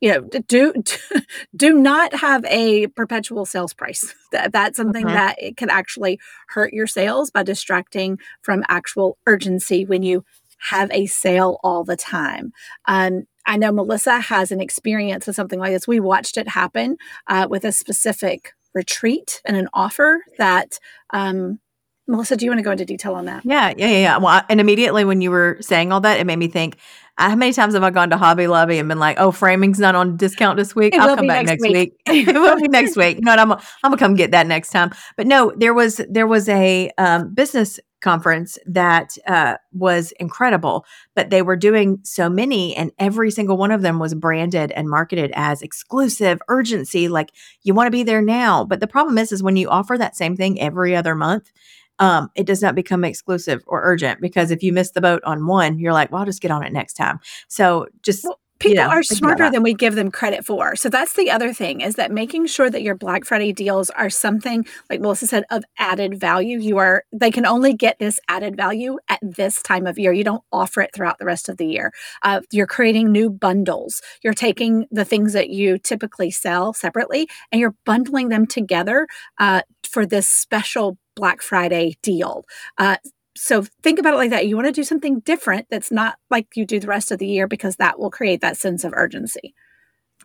you 0.00 0.12
know 0.12 0.20
do 0.46 0.72
do 1.56 1.74
not 1.74 2.14
have 2.14 2.44
a 2.46 2.86
perpetual 2.88 3.44
sales 3.44 3.74
price 3.74 4.14
that, 4.32 4.52
that's 4.52 4.76
something 4.76 5.04
mm-hmm. 5.04 5.14
that 5.14 5.36
it 5.38 5.56
can 5.56 5.70
actually 5.70 6.18
hurt 6.48 6.72
your 6.72 6.86
sales 6.86 7.30
by 7.30 7.42
distracting 7.42 8.18
from 8.42 8.64
actual 8.68 9.18
urgency 9.26 9.84
when 9.84 10.02
you 10.02 10.24
have 10.70 10.90
a 10.92 11.06
sale 11.06 11.58
all 11.62 11.84
the 11.84 11.96
time 11.96 12.52
um, 12.86 13.24
i 13.46 13.56
know 13.56 13.72
melissa 13.72 14.20
has 14.20 14.50
an 14.50 14.60
experience 14.60 15.26
with 15.26 15.36
something 15.36 15.58
like 15.58 15.72
this 15.72 15.88
we 15.88 16.00
watched 16.00 16.36
it 16.36 16.48
happen 16.48 16.96
uh, 17.28 17.46
with 17.48 17.64
a 17.64 17.72
specific 17.72 18.52
retreat 18.74 19.40
and 19.44 19.56
an 19.56 19.68
offer 19.72 20.24
that 20.36 20.78
um, 21.10 21.58
melissa 22.06 22.36
do 22.36 22.44
you 22.44 22.50
want 22.50 22.58
to 22.58 22.64
go 22.64 22.72
into 22.72 22.84
detail 22.84 23.14
on 23.14 23.26
that 23.26 23.44
yeah 23.44 23.72
yeah 23.76 23.86
yeah, 23.86 23.98
yeah. 23.98 24.16
well 24.18 24.42
and 24.48 24.60
immediately 24.60 25.04
when 25.04 25.20
you 25.20 25.30
were 25.30 25.58
saying 25.60 25.92
all 25.92 26.00
that 26.00 26.18
it 26.18 26.24
made 26.24 26.38
me 26.38 26.48
think 26.48 26.76
how 27.18 27.34
many 27.34 27.52
times 27.52 27.74
have 27.74 27.82
I 27.82 27.90
gone 27.90 28.10
to 28.10 28.16
Hobby 28.16 28.46
Lobby 28.46 28.78
and 28.78 28.88
been 28.88 29.00
like, 29.00 29.18
"Oh, 29.18 29.32
framing's 29.32 29.80
not 29.80 29.94
on 29.94 30.16
discount 30.16 30.56
this 30.56 30.74
week. 30.74 30.94
It 30.94 31.00
I'll 31.00 31.16
come 31.16 31.26
back 31.26 31.46
next, 31.46 31.62
next 31.62 31.72
week. 31.74 31.94
week. 32.08 32.28
it 32.28 32.34
will 32.34 32.56
be 32.56 32.68
next 32.68 32.96
week. 32.96 33.16
You 33.16 33.22
know 33.22 33.32
what? 33.32 33.40
I'm 33.40 33.52
I'm 33.52 33.60
gonna 33.82 33.96
come 33.96 34.14
get 34.14 34.30
that 34.30 34.46
next 34.46 34.70
time." 34.70 34.92
But 35.16 35.26
no, 35.26 35.52
there 35.56 35.74
was 35.74 36.00
there 36.08 36.26
was 36.26 36.48
a 36.48 36.90
um, 36.96 37.34
business 37.34 37.80
conference 38.00 38.58
that 38.66 39.18
uh, 39.26 39.56
was 39.72 40.12
incredible, 40.20 40.86
but 41.16 41.30
they 41.30 41.42
were 41.42 41.56
doing 41.56 41.98
so 42.04 42.28
many, 42.28 42.76
and 42.76 42.92
every 42.98 43.30
single 43.30 43.56
one 43.56 43.72
of 43.72 43.82
them 43.82 43.98
was 43.98 44.14
branded 44.14 44.70
and 44.72 44.88
marketed 44.88 45.32
as 45.34 45.62
exclusive, 45.62 46.40
urgency, 46.48 47.08
like 47.08 47.32
you 47.62 47.74
want 47.74 47.88
to 47.88 47.92
be 47.92 48.04
there 48.04 48.22
now. 48.22 48.64
But 48.64 48.80
the 48.80 48.86
problem 48.86 49.18
is, 49.18 49.32
is 49.32 49.42
when 49.42 49.56
you 49.56 49.68
offer 49.68 49.98
that 49.98 50.16
same 50.16 50.36
thing 50.36 50.60
every 50.60 50.94
other 50.94 51.14
month, 51.14 51.50
um, 51.98 52.30
it 52.34 52.46
does 52.46 52.62
not 52.62 52.74
become 52.74 53.04
exclusive 53.04 53.62
or 53.66 53.82
urgent 53.82 54.20
because 54.20 54.50
if 54.50 54.62
you 54.62 54.72
miss 54.72 54.90
the 54.90 55.00
boat 55.00 55.22
on 55.24 55.46
one, 55.46 55.78
you're 55.78 55.92
like, 55.92 56.10
well, 56.10 56.20
I'll 56.20 56.26
just 56.26 56.40
get 56.40 56.50
on 56.50 56.64
it 56.64 56.72
next 56.72 56.94
time. 56.94 57.18
So 57.48 57.86
just 58.02 58.24
well, 58.24 58.38
people 58.58 58.82
you 58.82 58.88
know, 58.88 58.90
are 58.90 59.02
smarter 59.02 59.50
than 59.50 59.62
we 59.62 59.74
give 59.74 59.94
them 59.94 60.10
credit 60.10 60.44
for. 60.44 60.74
So 60.76 60.88
that's 60.88 61.14
the 61.14 61.30
other 61.30 61.52
thing 61.52 61.80
is 61.80 61.94
that 61.96 62.10
making 62.10 62.46
sure 62.46 62.68
that 62.70 62.82
your 62.82 62.94
Black 62.94 63.24
Friday 63.24 63.52
deals 63.52 63.90
are 63.90 64.10
something 64.10 64.66
like 64.90 65.00
Melissa 65.00 65.26
said 65.26 65.44
of 65.50 65.64
added 65.78 66.18
value. 66.18 66.58
You 66.58 66.78
are 66.78 67.04
they 67.12 67.30
can 67.30 67.46
only 67.46 67.72
get 67.72 67.98
this 67.98 68.18
added 68.28 68.56
value 68.56 68.98
at 69.08 69.20
this 69.22 69.62
time 69.62 69.86
of 69.86 69.98
year. 69.98 70.12
You 70.12 70.24
don't 70.24 70.42
offer 70.52 70.80
it 70.82 70.90
throughout 70.94 71.18
the 71.18 71.24
rest 71.24 71.48
of 71.48 71.56
the 71.56 71.66
year. 71.66 71.92
Uh, 72.22 72.40
you're 72.50 72.66
creating 72.66 73.12
new 73.12 73.30
bundles. 73.30 74.02
You're 74.22 74.34
taking 74.34 74.86
the 74.90 75.04
things 75.04 75.32
that 75.32 75.50
you 75.50 75.78
typically 75.78 76.30
sell 76.30 76.72
separately 76.72 77.28
and 77.52 77.60
you're 77.60 77.76
bundling 77.84 78.28
them 78.28 78.46
together 78.46 79.06
uh, 79.38 79.62
for 79.84 80.04
this 80.04 80.28
special 80.28 80.98
Black 81.18 81.42
Friday 81.42 81.96
deal. 82.02 82.44
Uh, 82.78 82.96
so 83.36 83.64
think 83.82 83.98
about 83.98 84.14
it 84.14 84.16
like 84.16 84.30
that. 84.30 84.46
You 84.46 84.56
want 84.56 84.66
to 84.66 84.72
do 84.72 84.84
something 84.84 85.20
different 85.20 85.66
that's 85.70 85.92
not 85.92 86.18
like 86.30 86.48
you 86.56 86.64
do 86.64 86.80
the 86.80 86.86
rest 86.86 87.12
of 87.12 87.18
the 87.18 87.26
year 87.26 87.46
because 87.46 87.76
that 87.76 87.98
will 87.98 88.10
create 88.10 88.40
that 88.40 88.56
sense 88.56 88.84
of 88.84 88.92
urgency. 88.94 89.54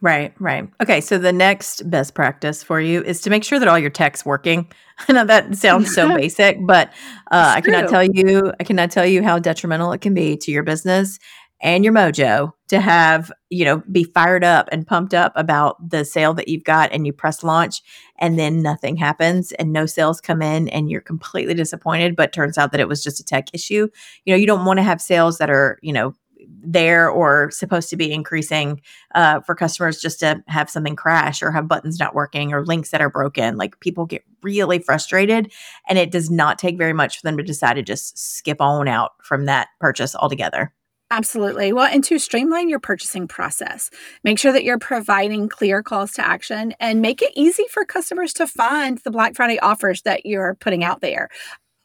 Right, 0.01 0.33
right. 0.39 0.67
Okay, 0.81 0.99
so 0.99 1.17
the 1.17 1.31
next 1.31 1.89
best 1.89 2.13
practice 2.13 2.61
for 2.61 2.81
you 2.81 3.03
is 3.03 3.21
to 3.21 3.29
make 3.29 3.43
sure 3.43 3.59
that 3.59 3.67
all 3.67 3.79
your 3.79 3.89
tech's 3.89 4.25
working. 4.25 4.67
I 5.07 5.13
know 5.13 5.25
that 5.25 5.55
sounds 5.55 5.93
so 5.93 6.07
basic, 6.17 6.57
but 6.65 6.89
uh, 7.31 7.53
I 7.55 7.61
cannot 7.61 7.89
tell 7.89 8.03
you 8.03 8.51
I 8.59 8.63
cannot 8.63 8.91
tell 8.91 9.05
you 9.05 9.23
how 9.23 9.39
detrimental 9.39 9.91
it 9.93 10.01
can 10.01 10.13
be 10.13 10.35
to 10.37 10.51
your 10.51 10.63
business 10.63 11.19
and 11.61 11.83
your 11.83 11.93
mojo 11.93 12.51
to 12.73 12.81
have, 12.81 13.31
you 13.51 13.63
know, 13.63 13.83
be 13.91 14.03
fired 14.03 14.43
up 14.43 14.67
and 14.71 14.87
pumped 14.87 15.13
up 15.13 15.31
about 15.35 15.89
the 15.91 16.03
sale 16.03 16.33
that 16.33 16.47
you've 16.47 16.63
got 16.63 16.91
and 16.91 17.05
you 17.05 17.13
press 17.13 17.43
launch 17.43 17.83
and 18.17 18.39
then 18.39 18.63
nothing 18.63 18.97
happens 18.97 19.51
and 19.53 19.71
no 19.71 19.85
sales 19.85 20.19
come 20.19 20.41
in 20.41 20.67
and 20.69 20.89
you're 20.89 20.99
completely 20.99 21.53
disappointed, 21.53 22.15
but 22.15 22.33
turns 22.33 22.57
out 22.57 22.71
that 22.71 22.81
it 22.81 22.87
was 22.87 23.03
just 23.03 23.19
a 23.19 23.23
tech 23.23 23.45
issue. 23.53 23.87
You 24.25 24.33
know, 24.33 24.37
you 24.37 24.47
don't 24.47 24.65
want 24.65 24.77
to 24.77 24.83
have 24.83 25.01
sales 25.01 25.37
that 25.37 25.51
are, 25.51 25.77
you 25.83 25.93
know, 25.93 26.15
there 26.47 27.09
or 27.09 27.51
supposed 27.51 27.91
to 27.91 27.95
be 27.95 28.11
increasing 28.11 28.81
uh, 29.13 29.41
for 29.41 29.53
customers 29.53 30.01
just 30.01 30.19
to 30.21 30.43
have 30.47 30.67
something 30.67 30.95
crash 30.95 31.43
or 31.43 31.51
have 31.51 31.67
buttons 31.67 31.99
not 31.99 32.15
working 32.15 32.53
or 32.53 32.65
links 32.65 32.89
that 32.89 33.01
are 33.01 33.09
broken. 33.09 33.55
Like 33.55 33.79
people 33.81 34.07
get 34.07 34.23
really 34.41 34.79
frustrated, 34.79 35.53
and 35.87 35.99
it 35.99 36.11
does 36.11 36.31
not 36.31 36.57
take 36.57 36.77
very 36.77 36.93
much 36.93 37.17
for 37.17 37.27
them 37.27 37.37
to 37.37 37.43
decide 37.43 37.75
to 37.75 37.83
just 37.83 38.17
skip 38.17 38.59
on 38.59 38.87
out 38.87 39.11
from 39.21 39.45
that 39.45 39.67
purchase 39.79 40.15
altogether. 40.15 40.73
Absolutely. 41.11 41.73
Well, 41.73 41.85
and 41.85 42.03
to 42.05 42.17
streamline 42.17 42.69
your 42.69 42.79
purchasing 42.79 43.27
process, 43.27 43.91
make 44.23 44.39
sure 44.39 44.51
that 44.51 44.63
you're 44.63 44.79
providing 44.79 45.47
clear 45.47 45.83
calls 45.83 46.11
to 46.13 46.25
action 46.25 46.73
and 46.79 47.01
make 47.01 47.21
it 47.21 47.31
easy 47.35 47.65
for 47.69 47.85
customers 47.85 48.33
to 48.33 48.47
find 48.47 48.97
the 48.99 49.11
Black 49.11 49.35
Friday 49.35 49.59
offers 49.59 50.01
that 50.03 50.25
you're 50.25 50.55
putting 50.55 50.83
out 50.83 51.01
there. 51.01 51.29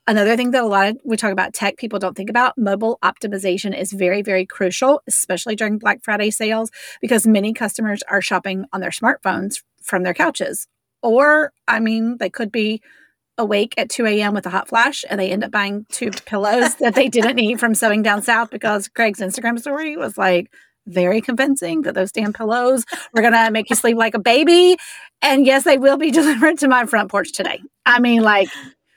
Another 0.07 0.35
thing 0.37 0.53
that 0.53 0.65
a 0.65 0.67
lot 0.67 0.89
of 0.89 0.99
we 1.05 1.19
talk 1.19 1.33
about 1.33 1.53
tech 1.53 1.77
people 1.77 1.99
don't 1.99 2.17
think 2.17 2.31
about 2.31 2.57
mobile 2.57 2.99
optimization 3.05 3.79
is 3.79 3.93
very, 3.93 4.23
very 4.23 4.47
crucial, 4.47 5.03
especially 5.07 5.55
during 5.55 5.77
Black 5.77 6.03
Friday 6.03 6.31
sales, 6.31 6.71
because 7.03 7.27
many 7.27 7.53
customers 7.53 8.03
are 8.09 8.23
shopping 8.23 8.65
on 8.73 8.81
their 8.81 8.89
smartphones 8.89 9.63
from 9.83 10.05
their 10.05 10.15
couches. 10.15 10.67
Or, 11.03 11.53
I 11.67 11.81
mean, 11.81 12.17
they 12.17 12.31
could 12.31 12.51
be 12.51 12.81
awake 13.39 13.75
at 13.79 13.89
2 13.89 14.07
a.m. 14.07 14.35
with 14.35 14.47
a 14.47 14.51
hot 14.51 14.69
flash 14.69 15.05
and 15.09 15.19
they 15.19 15.31
end 15.31 15.45
up 15.45 15.51
buying 15.51 15.87
two 15.91 16.11
pillows 16.11 16.75
that 16.77 16.95
they 16.95 17.09
didn't 17.09 17.37
need 17.37 17.61
from 17.61 17.75
Sewing 17.75 18.03
Down 18.03 18.23
South 18.23 18.51
because 18.51 18.89
Craig's 18.89 19.21
Instagram 19.21 19.59
story 19.59 19.97
was 19.97 20.19
like 20.19 20.53
very 20.87 21.21
convincing 21.21 21.83
that 21.83 21.95
those 21.95 22.13
damn 22.13 22.33
pillows 22.33 22.85
were 23.13 23.23
going 23.23 23.35
to 23.35 23.51
make 23.51 23.71
you 23.71 23.77
sleep 23.77 23.97
like 23.97 24.15
a 24.15 24.19
baby. 24.19 24.77
And 25.23 25.47
yes, 25.47 25.65
they 25.65 25.79
will 25.79 25.97
be 25.97 26.11
delivered 26.13 26.59
to 26.59 26.69
my 26.69 26.87
front 26.87 27.11
porch 27.11 27.33
today. 27.33 27.61
I 27.87 28.01
mean, 28.01 28.23
like, 28.23 28.49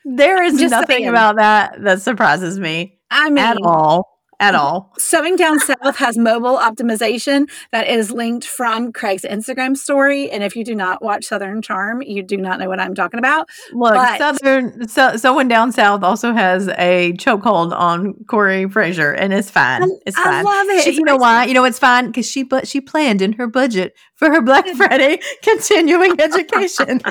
there 0.03 0.41
is 0.43 0.59
nothing 0.59 0.97
saying. 0.97 1.09
about 1.09 1.35
that 1.35 1.81
that 1.83 2.01
surprises 2.01 2.59
me. 2.59 2.99
I 3.11 3.29
mean, 3.29 3.43
at 3.43 3.57
all 3.61 4.10
at 4.41 4.55
all. 4.55 4.91
Sewing 4.97 5.35
Down 5.35 5.59
South 5.59 5.95
has 5.97 6.17
mobile 6.17 6.57
optimization 6.57 7.49
that 7.71 7.87
is 7.87 8.11
linked 8.11 8.45
from 8.45 8.91
Craig's 8.91 9.23
Instagram 9.23 9.77
story. 9.77 10.29
And 10.29 10.43
if 10.43 10.55
you 10.55 10.65
do 10.65 10.75
not 10.75 11.01
watch 11.01 11.25
Southern 11.25 11.61
Charm, 11.61 12.01
you 12.01 12.23
do 12.23 12.37
not 12.37 12.59
know 12.59 12.67
what 12.67 12.79
I'm 12.79 12.95
talking 12.95 13.19
about. 13.19 13.47
Look, 13.71 13.93
but- 13.93 14.17
Southern 14.17 14.87
so, 14.87 15.15
Sewing 15.15 15.47
Down 15.47 15.71
South 15.71 16.03
also 16.03 16.33
has 16.33 16.67
a 16.77 17.13
chokehold 17.13 17.71
on 17.71 18.13
Corry 18.25 18.69
Frazier, 18.71 19.13
and 19.13 19.31
it's 19.31 19.49
fine. 19.49 19.87
It's 20.05 20.17
fine. 20.17 20.33
I 20.33 20.41
love 20.41 20.67
it. 20.69 20.83
She, 20.83 20.93
you 20.93 21.03
know 21.03 21.17
why? 21.17 21.45
You 21.45 21.53
know 21.53 21.63
it's 21.63 21.79
fine 21.79 22.07
because 22.07 22.25
she 22.29 22.43
but 22.43 22.67
she 22.67 22.81
planned 22.81 23.21
in 23.21 23.33
her 23.33 23.47
budget 23.47 23.95
for 24.21 24.29
her 24.29 24.41
Black 24.41 24.67
Friday 24.77 25.19
continuing 25.41 26.21
education. 26.21 27.01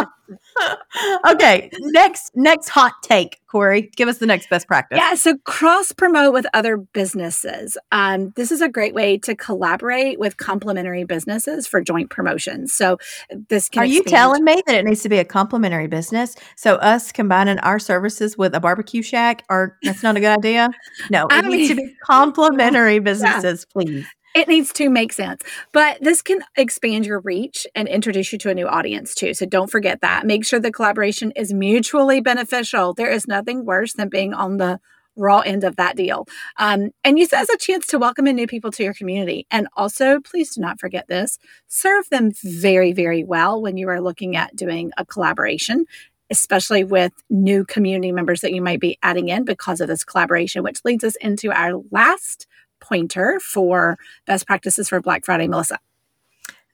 okay, 1.28 1.70
next 1.80 2.32
next 2.34 2.68
hot 2.70 2.94
take, 3.02 3.38
Corry. 3.52 3.94
Give 3.94 4.08
us 4.08 4.18
the 4.18 4.26
next 4.26 4.48
best 4.48 4.66
practice. 4.66 4.98
Yeah, 4.98 5.14
so 5.14 5.36
cross 5.44 5.92
promote 5.92 6.32
with 6.32 6.46
other 6.54 6.78
businesses. 6.78 7.76
Um, 7.92 8.32
this 8.34 8.50
is 8.50 8.62
a 8.62 8.68
great 8.68 8.94
way 8.94 9.18
to 9.18 9.36
collaborate 9.36 10.18
with 10.18 10.38
complementary 10.38 11.04
businesses 11.04 11.66
for 11.66 11.82
joint 11.82 12.08
promotions. 12.08 12.72
So 12.72 12.96
this 13.50 13.68
can. 13.68 13.82
Are 13.82 13.86
you 13.86 14.02
telling 14.02 14.42
me 14.42 14.62
that 14.66 14.74
it 14.74 14.84
needs 14.84 15.02
to 15.02 15.10
be 15.10 15.18
a 15.18 15.24
complementary 15.24 15.86
business? 15.86 16.34
So 16.56 16.76
us 16.76 17.12
combining 17.12 17.58
our 17.58 17.78
services 17.78 18.38
with 18.38 18.54
a 18.54 18.60
barbecue 18.60 19.02
shack, 19.02 19.44
or 19.50 19.76
that's 19.82 20.02
not 20.02 20.16
a 20.16 20.20
good 20.20 20.38
idea. 20.38 20.70
No, 21.10 21.26
it 21.26 21.32
I 21.32 21.40
needs 21.42 21.68
mean, 21.68 21.68
to 21.68 21.74
be 21.74 21.94
complementary 22.02 23.00
businesses, 23.00 23.66
yeah. 23.68 23.82
please. 23.82 24.06
It 24.36 24.48
needs 24.48 24.70
to 24.74 24.90
make 24.90 25.14
sense. 25.14 25.42
But 25.72 25.96
this 26.02 26.20
can 26.20 26.40
expand 26.58 27.06
your 27.06 27.20
reach 27.20 27.66
and 27.74 27.88
introduce 27.88 28.34
you 28.34 28.38
to 28.40 28.50
a 28.50 28.54
new 28.54 28.68
audience 28.68 29.14
too. 29.14 29.32
So 29.32 29.46
don't 29.46 29.70
forget 29.70 30.02
that. 30.02 30.26
Make 30.26 30.44
sure 30.44 30.60
the 30.60 30.70
collaboration 30.70 31.30
is 31.30 31.54
mutually 31.54 32.20
beneficial. 32.20 32.92
There 32.92 33.10
is 33.10 33.26
nothing 33.26 33.64
worse 33.64 33.94
than 33.94 34.10
being 34.10 34.34
on 34.34 34.58
the 34.58 34.78
raw 35.16 35.38
end 35.38 35.64
of 35.64 35.76
that 35.76 35.96
deal. 35.96 36.28
Um, 36.58 36.90
and 37.02 37.18
use 37.18 37.32
it 37.32 37.38
as 37.38 37.48
a 37.48 37.56
chance 37.56 37.86
to 37.86 37.98
welcome 37.98 38.26
in 38.26 38.36
new 38.36 38.46
people 38.46 38.70
to 38.72 38.84
your 38.84 38.92
community. 38.92 39.46
And 39.50 39.68
also, 39.74 40.20
please 40.20 40.54
do 40.54 40.60
not 40.60 40.78
forget 40.78 41.08
this 41.08 41.38
serve 41.68 42.06
them 42.10 42.32
very, 42.44 42.92
very 42.92 43.24
well 43.24 43.62
when 43.62 43.78
you 43.78 43.88
are 43.88 44.02
looking 44.02 44.36
at 44.36 44.54
doing 44.54 44.92
a 44.98 45.06
collaboration. 45.06 45.86
Especially 46.28 46.82
with 46.84 47.12
new 47.30 47.64
community 47.64 48.10
members 48.10 48.40
that 48.40 48.52
you 48.52 48.60
might 48.60 48.80
be 48.80 48.98
adding 49.00 49.28
in 49.28 49.44
because 49.44 49.80
of 49.80 49.86
this 49.86 50.02
collaboration, 50.02 50.64
which 50.64 50.84
leads 50.84 51.04
us 51.04 51.14
into 51.20 51.52
our 51.52 51.80
last 51.92 52.48
pointer 52.88 53.40
for 53.40 53.98
best 54.26 54.46
practices 54.46 54.88
for 54.88 55.00
Black 55.00 55.24
Friday, 55.24 55.48
Melissa? 55.48 55.78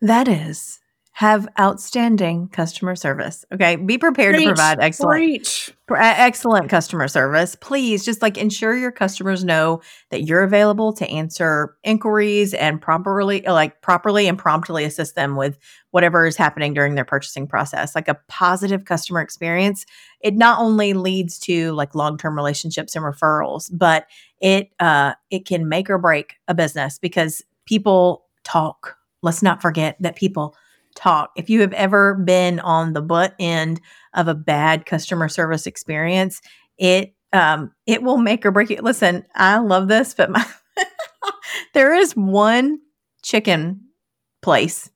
That 0.01 0.29
is 0.29 0.81
have 1.15 1.47
outstanding 1.61 2.49
customer 2.49 2.97
service. 2.97 3.45
Okay. 3.53 3.77
Be 3.77 3.99
prepared 3.99 4.35
Preach. 4.35 4.45
to 4.45 4.49
provide 4.49 4.79
excellent, 4.81 5.71
excellent 5.91 6.71
customer 6.71 7.07
service. 7.07 7.55
Please 7.55 8.03
just 8.03 8.23
like 8.23 8.39
ensure 8.39 8.75
your 8.75 8.91
customers 8.91 9.45
know 9.45 9.83
that 10.11 10.23
you're 10.23 10.43
available 10.43 10.91
to 10.95 11.07
answer 11.11 11.77
inquiries 11.85 12.55
and 12.55 12.81
properly, 12.81 13.43
like 13.43 13.83
properly 13.83 14.27
and 14.27 14.39
promptly 14.39 14.85
assist 14.85 15.15
them 15.15 15.37
with 15.37 15.59
whatever 15.91 16.27
is 16.27 16.35
happening 16.35 16.73
during 16.73 16.95
their 16.95 17.05
purchasing 17.05 17.47
process. 17.47 17.95
Like 17.95 18.09
a 18.09 18.19
positive 18.29 18.87
customer 18.87 19.21
experience, 19.21 19.85
it 20.23 20.35
not 20.35 20.61
only 20.61 20.95
leads 20.95 21.39
to 21.41 21.73
like 21.73 21.95
long-term 21.95 22.35
relationships 22.35 22.97
and 22.97 23.05
referrals, 23.05 23.71
but 23.71 24.07
it 24.41 24.71
uh 24.81 25.13
it 25.31 25.45
can 25.45 25.69
make 25.69 25.91
or 25.91 25.99
break 25.99 26.37
a 26.49 26.55
business 26.55 26.99
because 26.99 27.43
people 27.67 28.25
talk. 28.45 28.97
Let's 29.21 29.43
not 29.43 29.61
forget 29.61 29.97
that 30.01 30.17
people 30.17 30.57
talk. 30.95 31.31
If 31.37 31.51
you 31.51 31.61
have 31.61 31.73
ever 31.73 32.15
been 32.15 32.61
on 32.61 32.93
the 32.93 33.03
butt 33.03 33.35
end 33.39 33.81
of 34.15 34.29
a 34.29 34.35
bad 34.35 34.87
customer 34.87 35.29
service 35.29 35.67
experience, 35.67 36.41
it 36.79 37.15
um, 37.33 37.73
it 37.87 38.03
will 38.03 38.19
make 38.19 38.45
or 38.45 38.51
break 38.51 38.71
you. 38.71 38.79
Listen, 38.83 39.25
I 39.35 39.59
love 39.59 39.89
this, 39.89 40.15
but 40.15 40.31
my 40.31 40.45
there 41.75 41.95
is 41.95 42.15
one 42.15 42.81
chicken 43.23 43.81
place 44.43 44.91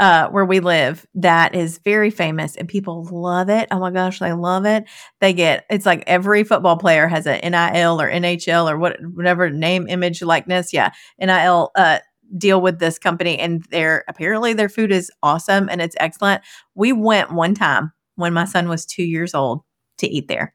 uh, 0.00 0.28
where 0.30 0.44
we 0.44 0.60
live 0.60 1.06
that 1.14 1.54
is 1.54 1.78
very 1.78 2.10
famous 2.10 2.56
and 2.56 2.68
people 2.68 3.04
love 3.10 3.48
it. 3.50 3.68
Oh 3.70 3.78
my 3.78 3.90
gosh, 3.90 4.18
they 4.18 4.32
love 4.32 4.64
it. 4.64 4.84
They 5.20 5.32
get 5.32 5.66
it's 5.68 5.86
like 5.86 6.02
every 6.06 6.44
football 6.44 6.76
player 6.78 7.06
has 7.08 7.26
a 7.26 7.38
NIL 7.38 8.00
or 8.00 8.10
NHL 8.10 8.70
or 8.70 8.78
what 8.78 8.98
whatever 9.14 9.50
name, 9.50 9.86
image, 9.88 10.22
likeness. 10.22 10.72
Yeah, 10.72 10.92
NIL 11.20 11.70
uh, 11.76 11.98
deal 12.38 12.60
with 12.60 12.78
this 12.78 12.98
company 12.98 13.38
and 13.38 13.62
their 13.70 14.04
apparently 14.08 14.52
their 14.52 14.68
food 14.68 14.92
is 14.92 15.10
awesome 15.22 15.68
and 15.70 15.82
it's 15.82 15.96
excellent. 16.00 16.42
We 16.74 16.92
went 16.92 17.32
one 17.32 17.54
time 17.54 17.92
when 18.16 18.32
my 18.32 18.44
son 18.44 18.68
was 18.68 18.86
2 18.86 19.02
years 19.02 19.34
old 19.34 19.62
to 19.98 20.08
eat 20.08 20.28
there. 20.28 20.54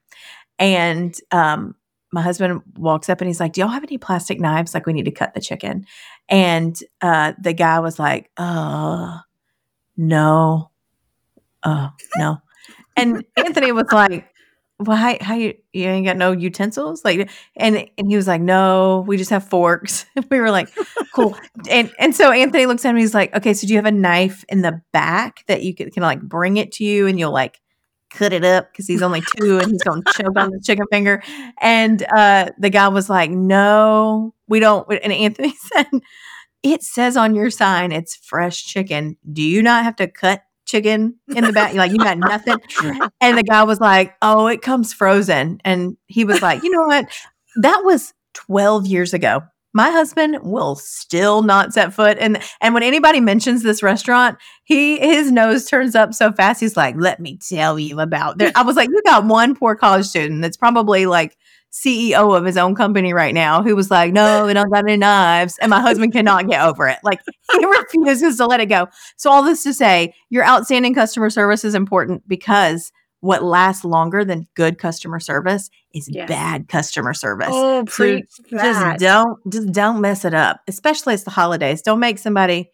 And 0.59 1.15
um 1.31 1.75
my 2.13 2.21
husband 2.21 2.61
walks 2.77 3.09
up 3.09 3.19
and 3.21 3.27
he's 3.27 3.39
like, 3.39 3.53
"Do 3.53 3.61
y'all 3.61 3.69
have 3.69 3.83
any 3.83 3.97
plastic 3.97 4.39
knives 4.39 4.73
like 4.73 4.85
we 4.85 4.93
need 4.93 5.05
to 5.05 5.11
cut 5.11 5.33
the 5.33 5.41
chicken?" 5.41 5.85
And 6.29 6.77
uh 7.01 7.33
the 7.39 7.53
guy 7.53 7.79
was 7.79 7.99
like, 7.99 8.31
"Uh 8.37 9.19
no. 9.97 10.71
Uh 11.63 11.89
no." 12.17 12.37
And 12.95 13.25
Anthony 13.37 13.71
was 13.71 13.91
like, 13.91 14.29
well, 14.79 14.97
how, 14.97 15.17
how 15.21 15.35
you 15.35 15.55
you 15.73 15.85
ain't 15.85 16.05
got 16.05 16.17
no 16.17 16.31
utensils? 16.31 17.03
Like, 17.03 17.29
and 17.55 17.89
and 17.97 18.09
he 18.09 18.15
was 18.15 18.27
like, 18.27 18.41
no, 18.41 19.03
we 19.07 19.17
just 19.17 19.31
have 19.31 19.47
forks. 19.47 20.05
we 20.29 20.39
were 20.39 20.51
like, 20.51 20.69
cool. 21.15 21.35
and 21.69 21.91
and 21.99 22.15
so 22.15 22.31
Anthony 22.31 22.67
looks 22.67 22.85
at 22.85 22.93
me. 22.93 23.01
He's 23.01 23.13
like, 23.13 23.35
okay, 23.35 23.53
so 23.53 23.65
do 23.65 23.73
you 23.73 23.77
have 23.77 23.85
a 23.85 23.91
knife 23.91 24.45
in 24.49 24.61
the 24.61 24.81
back 24.93 25.43
that 25.47 25.63
you 25.63 25.73
can, 25.73 25.89
can 25.89 26.03
like 26.03 26.21
bring 26.21 26.57
it 26.57 26.71
to 26.73 26.83
you 26.83 27.07
and 27.07 27.17
you'll 27.17 27.31
like 27.31 27.59
cut 28.11 28.33
it 28.33 28.43
up 28.43 28.71
because 28.71 28.87
he's 28.87 29.01
only 29.01 29.21
two 29.35 29.59
and 29.59 29.71
he's 29.71 29.83
gonna 29.83 30.03
choke 30.13 30.37
on 30.37 30.51
the 30.51 30.61
chicken 30.63 30.85
finger. 30.91 31.23
And 31.59 32.03
uh, 32.15 32.51
the 32.59 32.69
guy 32.69 32.87
was 32.89 33.09
like, 33.09 33.31
no, 33.31 34.33
we 34.47 34.59
don't. 34.59 34.87
And 35.03 35.11
Anthony 35.11 35.55
said, 35.73 35.87
it 36.63 36.83
says 36.83 37.17
on 37.17 37.33
your 37.33 37.49
sign 37.49 37.91
it's 37.91 38.15
fresh 38.15 38.63
chicken. 38.65 39.17
Do 39.31 39.41
you 39.41 39.63
not 39.63 39.83
have 39.83 39.95
to 39.97 40.07
cut 40.07 40.43
chicken 40.67 41.15
in 41.35 41.43
the 41.43 41.53
back. 41.53 41.73
Like, 41.73 41.91
you 41.91 41.97
got 41.97 42.17
nothing. 42.17 42.57
And 43.21 43.37
the 43.37 43.43
guy 43.43 43.63
was 43.63 43.79
like, 43.79 44.15
Oh, 44.21 44.47
it 44.47 44.61
comes 44.61 44.93
frozen. 44.93 45.59
And 45.63 45.97
he 46.07 46.23
was 46.25 46.41
like, 46.41 46.63
You 46.63 46.69
know 46.69 46.83
what? 46.83 47.07
That 47.57 47.81
was 47.83 48.13
12 48.33 48.85
years 48.85 49.13
ago. 49.13 49.41
My 49.73 49.89
husband 49.91 50.39
will 50.41 50.75
still 50.75 51.43
not 51.43 51.73
set 51.73 51.93
foot 51.93 52.17
and 52.19 52.41
and 52.61 52.73
when 52.73 52.83
anybody 52.83 53.19
mentions 53.19 53.61
this 53.61 53.83
restaurant, 53.83 54.37
he 54.63 54.97
his 54.99 55.31
nose 55.31 55.65
turns 55.65 55.93
up 55.93 56.13
so 56.13 56.31
fast. 56.31 56.61
He's 56.61 56.77
like, 56.77 56.95
"Let 56.97 57.19
me 57.19 57.37
tell 57.37 57.77
you 57.77 57.99
about." 57.99 58.39
There. 58.39 58.51
I 58.55 58.63
was 58.63 58.75
like, 58.75 58.89
"You 58.89 59.01
got 59.05 59.25
one 59.25 59.55
poor 59.55 59.75
college 59.75 60.07
student 60.07 60.41
that's 60.41 60.57
probably 60.57 61.05
like 61.05 61.37
CEO 61.71 62.37
of 62.37 62.45
his 62.45 62.57
own 62.57 62.75
company 62.75 63.13
right 63.13 63.33
now 63.33 63.61
who 63.61 63.75
was 63.75 63.91
like, 63.91 64.13
No, 64.13 64.45
we 64.45 64.53
don't 64.53 64.71
got 64.71 64.85
any 64.85 64.97
knives. 64.97 65.57
And 65.59 65.69
my 65.69 65.81
husband 65.81 66.13
cannot 66.13 66.47
get 66.47 66.61
over 66.61 66.87
it. 66.87 66.99
Like 67.03 67.19
he 67.51 67.65
refuses 67.65 68.37
to 68.37 68.45
let 68.45 68.59
it 68.59 68.67
go. 68.67 68.87
So, 69.17 69.29
all 69.31 69.43
this 69.43 69.63
to 69.63 69.73
say, 69.73 70.13
your 70.29 70.45
outstanding 70.45 70.93
customer 70.93 71.29
service 71.29 71.63
is 71.63 71.75
important 71.75 72.27
because 72.27 72.91
what 73.19 73.43
lasts 73.43 73.83
longer 73.83 74.23
than 74.23 74.47
good 74.55 74.77
customer 74.77 75.19
service 75.19 75.69
is 75.93 76.07
yes. 76.09 76.27
bad 76.27 76.67
customer 76.67 77.13
service. 77.13 77.49
Oh, 77.51 77.83
so 77.87 78.21
just 78.49 78.99
don't 78.99 79.51
just 79.51 79.71
don't 79.71 80.01
mess 80.01 80.25
it 80.25 80.33
up, 80.33 80.61
especially 80.67 81.15
it's 81.15 81.23
the 81.23 81.31
holidays. 81.31 81.81
Don't 81.81 81.99
make 81.99 82.19
somebody, 82.19 82.71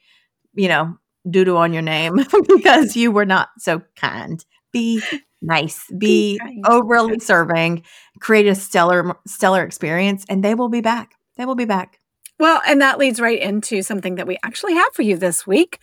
you 0.54 0.68
know, 0.68 0.98
doodle 1.30 1.58
on 1.58 1.74
your 1.74 1.82
name 1.82 2.20
because 2.48 2.96
you 2.96 3.12
were 3.12 3.26
not 3.26 3.50
so 3.58 3.82
kind. 3.96 4.44
Be 4.72 5.02
nice, 5.44 5.86
be, 5.98 6.40
be 6.40 6.62
overly 6.66 7.20
serving, 7.20 7.84
create 8.20 8.48
a 8.48 8.56
stellar 8.56 9.16
stellar 9.28 9.64
experience, 9.64 10.26
and 10.30 10.44
they 10.44 10.56
will 10.56 10.70
be 10.70 10.82
back. 10.82 11.16
They 11.38 11.46
will 11.46 11.56
be 11.56 11.66
back. 11.66 12.00
Well, 12.40 12.62
and 12.68 12.82
that 12.82 12.98
leads 12.98 13.20
right 13.20 13.40
into 13.40 13.82
something 13.84 14.16
that 14.16 14.28
we 14.28 14.38
actually 14.44 14.74
have 14.74 14.94
for 14.94 15.04
you 15.04 15.18
this 15.18 15.46
week. 15.46 15.80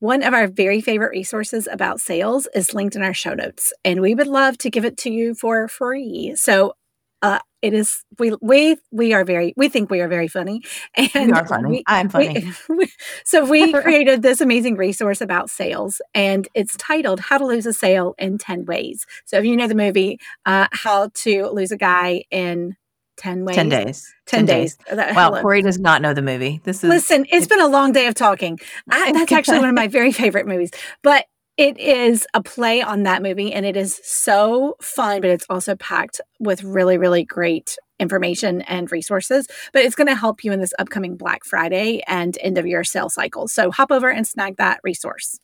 One 0.00 0.22
of 0.22 0.34
our 0.34 0.48
very 0.48 0.80
favorite 0.80 1.10
resources 1.10 1.68
about 1.70 2.00
sales 2.00 2.48
is 2.54 2.74
linked 2.74 2.96
in 2.96 3.02
our 3.02 3.14
show 3.14 3.34
notes, 3.34 3.72
and 3.84 4.00
we 4.00 4.14
would 4.14 4.26
love 4.26 4.58
to 4.58 4.70
give 4.70 4.84
it 4.84 4.98
to 4.98 5.10
you 5.10 5.34
for 5.34 5.68
free. 5.68 6.34
So 6.36 6.74
uh, 7.22 7.38
it 7.62 7.72
is 7.72 8.04
we 8.18 8.36
we 8.42 8.76
we 8.92 9.14
are 9.14 9.24
very 9.24 9.54
we 9.56 9.70
think 9.70 9.90
we 9.90 10.00
are 10.00 10.08
very 10.08 10.28
funny 10.28 10.62
and 11.14 11.32
we 11.32 11.32
are 11.32 11.46
funny. 11.46 11.70
we, 11.70 11.82
i'm 11.86 12.10
funny. 12.10 12.52
we, 12.68 12.92
so 13.24 13.44
we 13.44 13.72
created 13.82 14.20
this 14.22 14.40
amazing 14.42 14.76
resource 14.76 15.22
about 15.22 15.48
sales 15.48 16.02
and 16.14 16.46
it's 16.54 16.76
titled 16.76 17.20
how 17.20 17.38
to 17.38 17.46
lose 17.46 17.64
a 17.64 17.72
sale 17.72 18.14
in 18.18 18.36
10 18.36 18.66
ways. 18.66 19.06
So 19.24 19.38
if 19.38 19.44
you 19.46 19.56
know 19.56 19.66
the 19.66 19.74
movie 19.74 20.18
uh, 20.44 20.68
how 20.72 21.08
to 21.14 21.48
lose 21.48 21.72
a 21.72 21.78
guy 21.78 22.24
in 22.30 22.76
10 23.16 23.44
ways. 23.44 23.56
10 23.56 23.68
days. 23.68 24.14
10, 24.26 24.46
10 24.46 24.46
days, 24.46 24.76
days. 24.76 25.16
well 25.16 25.32
corry 25.40 25.62
does 25.62 25.78
not 25.78 26.02
know 26.02 26.12
the 26.12 26.22
movie. 26.22 26.60
This 26.64 26.84
is 26.84 26.90
listen 26.90 27.22
it's, 27.22 27.32
it's 27.32 27.46
been 27.46 27.60
a 27.60 27.68
long 27.68 27.92
day 27.92 28.06
of 28.06 28.14
talking. 28.14 28.58
I, 28.90 29.12
that's 29.12 29.32
actually 29.32 29.60
one 29.60 29.68
of 29.70 29.74
my 29.74 29.88
very 29.88 30.12
favorite 30.12 30.46
movies. 30.46 30.70
But 31.02 31.24
it 31.56 31.78
is 31.78 32.26
a 32.34 32.42
play 32.42 32.82
on 32.82 33.04
that 33.04 33.22
movie 33.22 33.52
and 33.52 33.64
it 33.64 33.76
is 33.76 34.00
so 34.02 34.76
fun, 34.80 35.20
but 35.20 35.30
it's 35.30 35.46
also 35.48 35.76
packed 35.76 36.20
with 36.40 36.64
really, 36.64 36.98
really 36.98 37.24
great 37.24 37.76
information 38.00 38.62
and 38.62 38.90
resources. 38.90 39.46
But 39.72 39.84
it's 39.84 39.94
going 39.94 40.08
to 40.08 40.16
help 40.16 40.42
you 40.42 40.52
in 40.52 40.60
this 40.60 40.74
upcoming 40.78 41.16
Black 41.16 41.44
Friday 41.44 42.02
and 42.08 42.36
end 42.40 42.58
of 42.58 42.66
year 42.66 42.82
sale 42.82 43.08
cycle. 43.08 43.46
So 43.46 43.70
hop 43.70 43.92
over 43.92 44.10
and 44.10 44.26
snag 44.26 44.56
that 44.56 44.80
resource. 44.82 45.38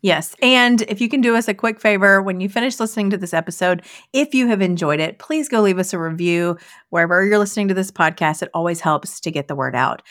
Yes. 0.00 0.34
And 0.42 0.82
if 0.82 1.00
you 1.00 1.08
can 1.08 1.20
do 1.20 1.36
us 1.36 1.46
a 1.46 1.54
quick 1.54 1.80
favor 1.80 2.20
when 2.20 2.40
you 2.40 2.48
finish 2.48 2.80
listening 2.80 3.10
to 3.10 3.16
this 3.16 3.32
episode, 3.32 3.82
if 4.12 4.34
you 4.34 4.48
have 4.48 4.60
enjoyed 4.60 4.98
it, 4.98 5.20
please 5.20 5.48
go 5.48 5.60
leave 5.60 5.78
us 5.78 5.92
a 5.92 5.98
review 5.98 6.58
wherever 6.90 7.24
you're 7.24 7.38
listening 7.38 7.68
to 7.68 7.74
this 7.74 7.92
podcast. 7.92 8.42
It 8.42 8.50
always 8.52 8.80
helps 8.80 9.20
to 9.20 9.30
get 9.30 9.46
the 9.46 9.54
word 9.54 9.76
out. 9.76 10.02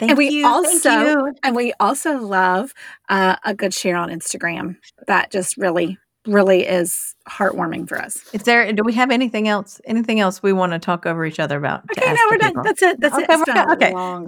Thank 0.00 0.12
and 0.12 0.18
we 0.18 0.30
you, 0.30 0.46
also 0.46 1.26
and 1.42 1.54
we 1.54 1.74
also 1.78 2.18
love 2.18 2.72
uh, 3.10 3.36
a 3.44 3.54
good 3.54 3.74
share 3.74 3.96
on 3.96 4.08
Instagram. 4.08 4.76
That 5.06 5.30
just 5.30 5.58
really 5.58 5.98
really 6.26 6.66
is 6.66 7.14
heartwarming 7.28 7.88
for 7.88 8.00
us. 8.00 8.18
Is 8.32 8.44
there? 8.44 8.72
Do 8.72 8.82
we 8.82 8.94
have 8.94 9.10
anything 9.10 9.46
else? 9.46 9.78
Anything 9.84 10.18
else 10.18 10.42
we 10.42 10.54
want 10.54 10.72
to 10.72 10.78
talk 10.78 11.04
over 11.04 11.26
each 11.26 11.38
other 11.38 11.58
about? 11.58 11.84
Okay, 11.96 12.12
no, 12.12 12.20
we're 12.30 12.38
done. 12.38 12.54
That's 12.62 12.80
it. 12.80 12.98
That's 12.98 13.14
okay, 13.14 13.24
it. 13.30 13.46
Done. 13.46 13.70
Okay. 13.72 13.92
Long 13.92 14.26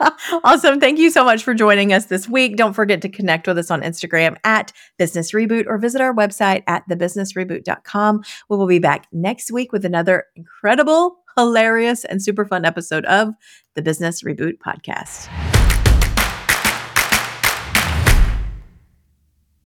awesome. 0.44 0.80
Thank 0.80 0.98
you 0.98 1.10
so 1.10 1.24
much 1.24 1.42
for 1.42 1.54
joining 1.54 1.94
us 1.94 2.06
this 2.06 2.28
week. 2.28 2.56
Don't 2.56 2.74
forget 2.74 3.00
to 3.02 3.08
connect 3.08 3.46
with 3.46 3.56
us 3.56 3.70
on 3.70 3.80
Instagram 3.80 4.36
at 4.44 4.72
Business 4.98 5.32
Reboot 5.32 5.64
or 5.66 5.78
visit 5.78 6.02
our 6.02 6.14
website 6.14 6.62
at 6.66 6.86
thebusinessreboot.com. 6.88 8.22
We 8.50 8.56
will 8.56 8.66
be 8.66 8.78
back 8.78 9.06
next 9.12 9.50
week 9.50 9.72
with 9.72 9.86
another 9.86 10.26
incredible 10.36 11.18
hilarious 11.38 12.04
and 12.04 12.20
super 12.20 12.44
fun 12.44 12.64
episode 12.64 13.04
of 13.04 13.32
the 13.76 13.82
Business 13.82 14.22
Reboot 14.22 14.58
Podcast. 14.58 15.57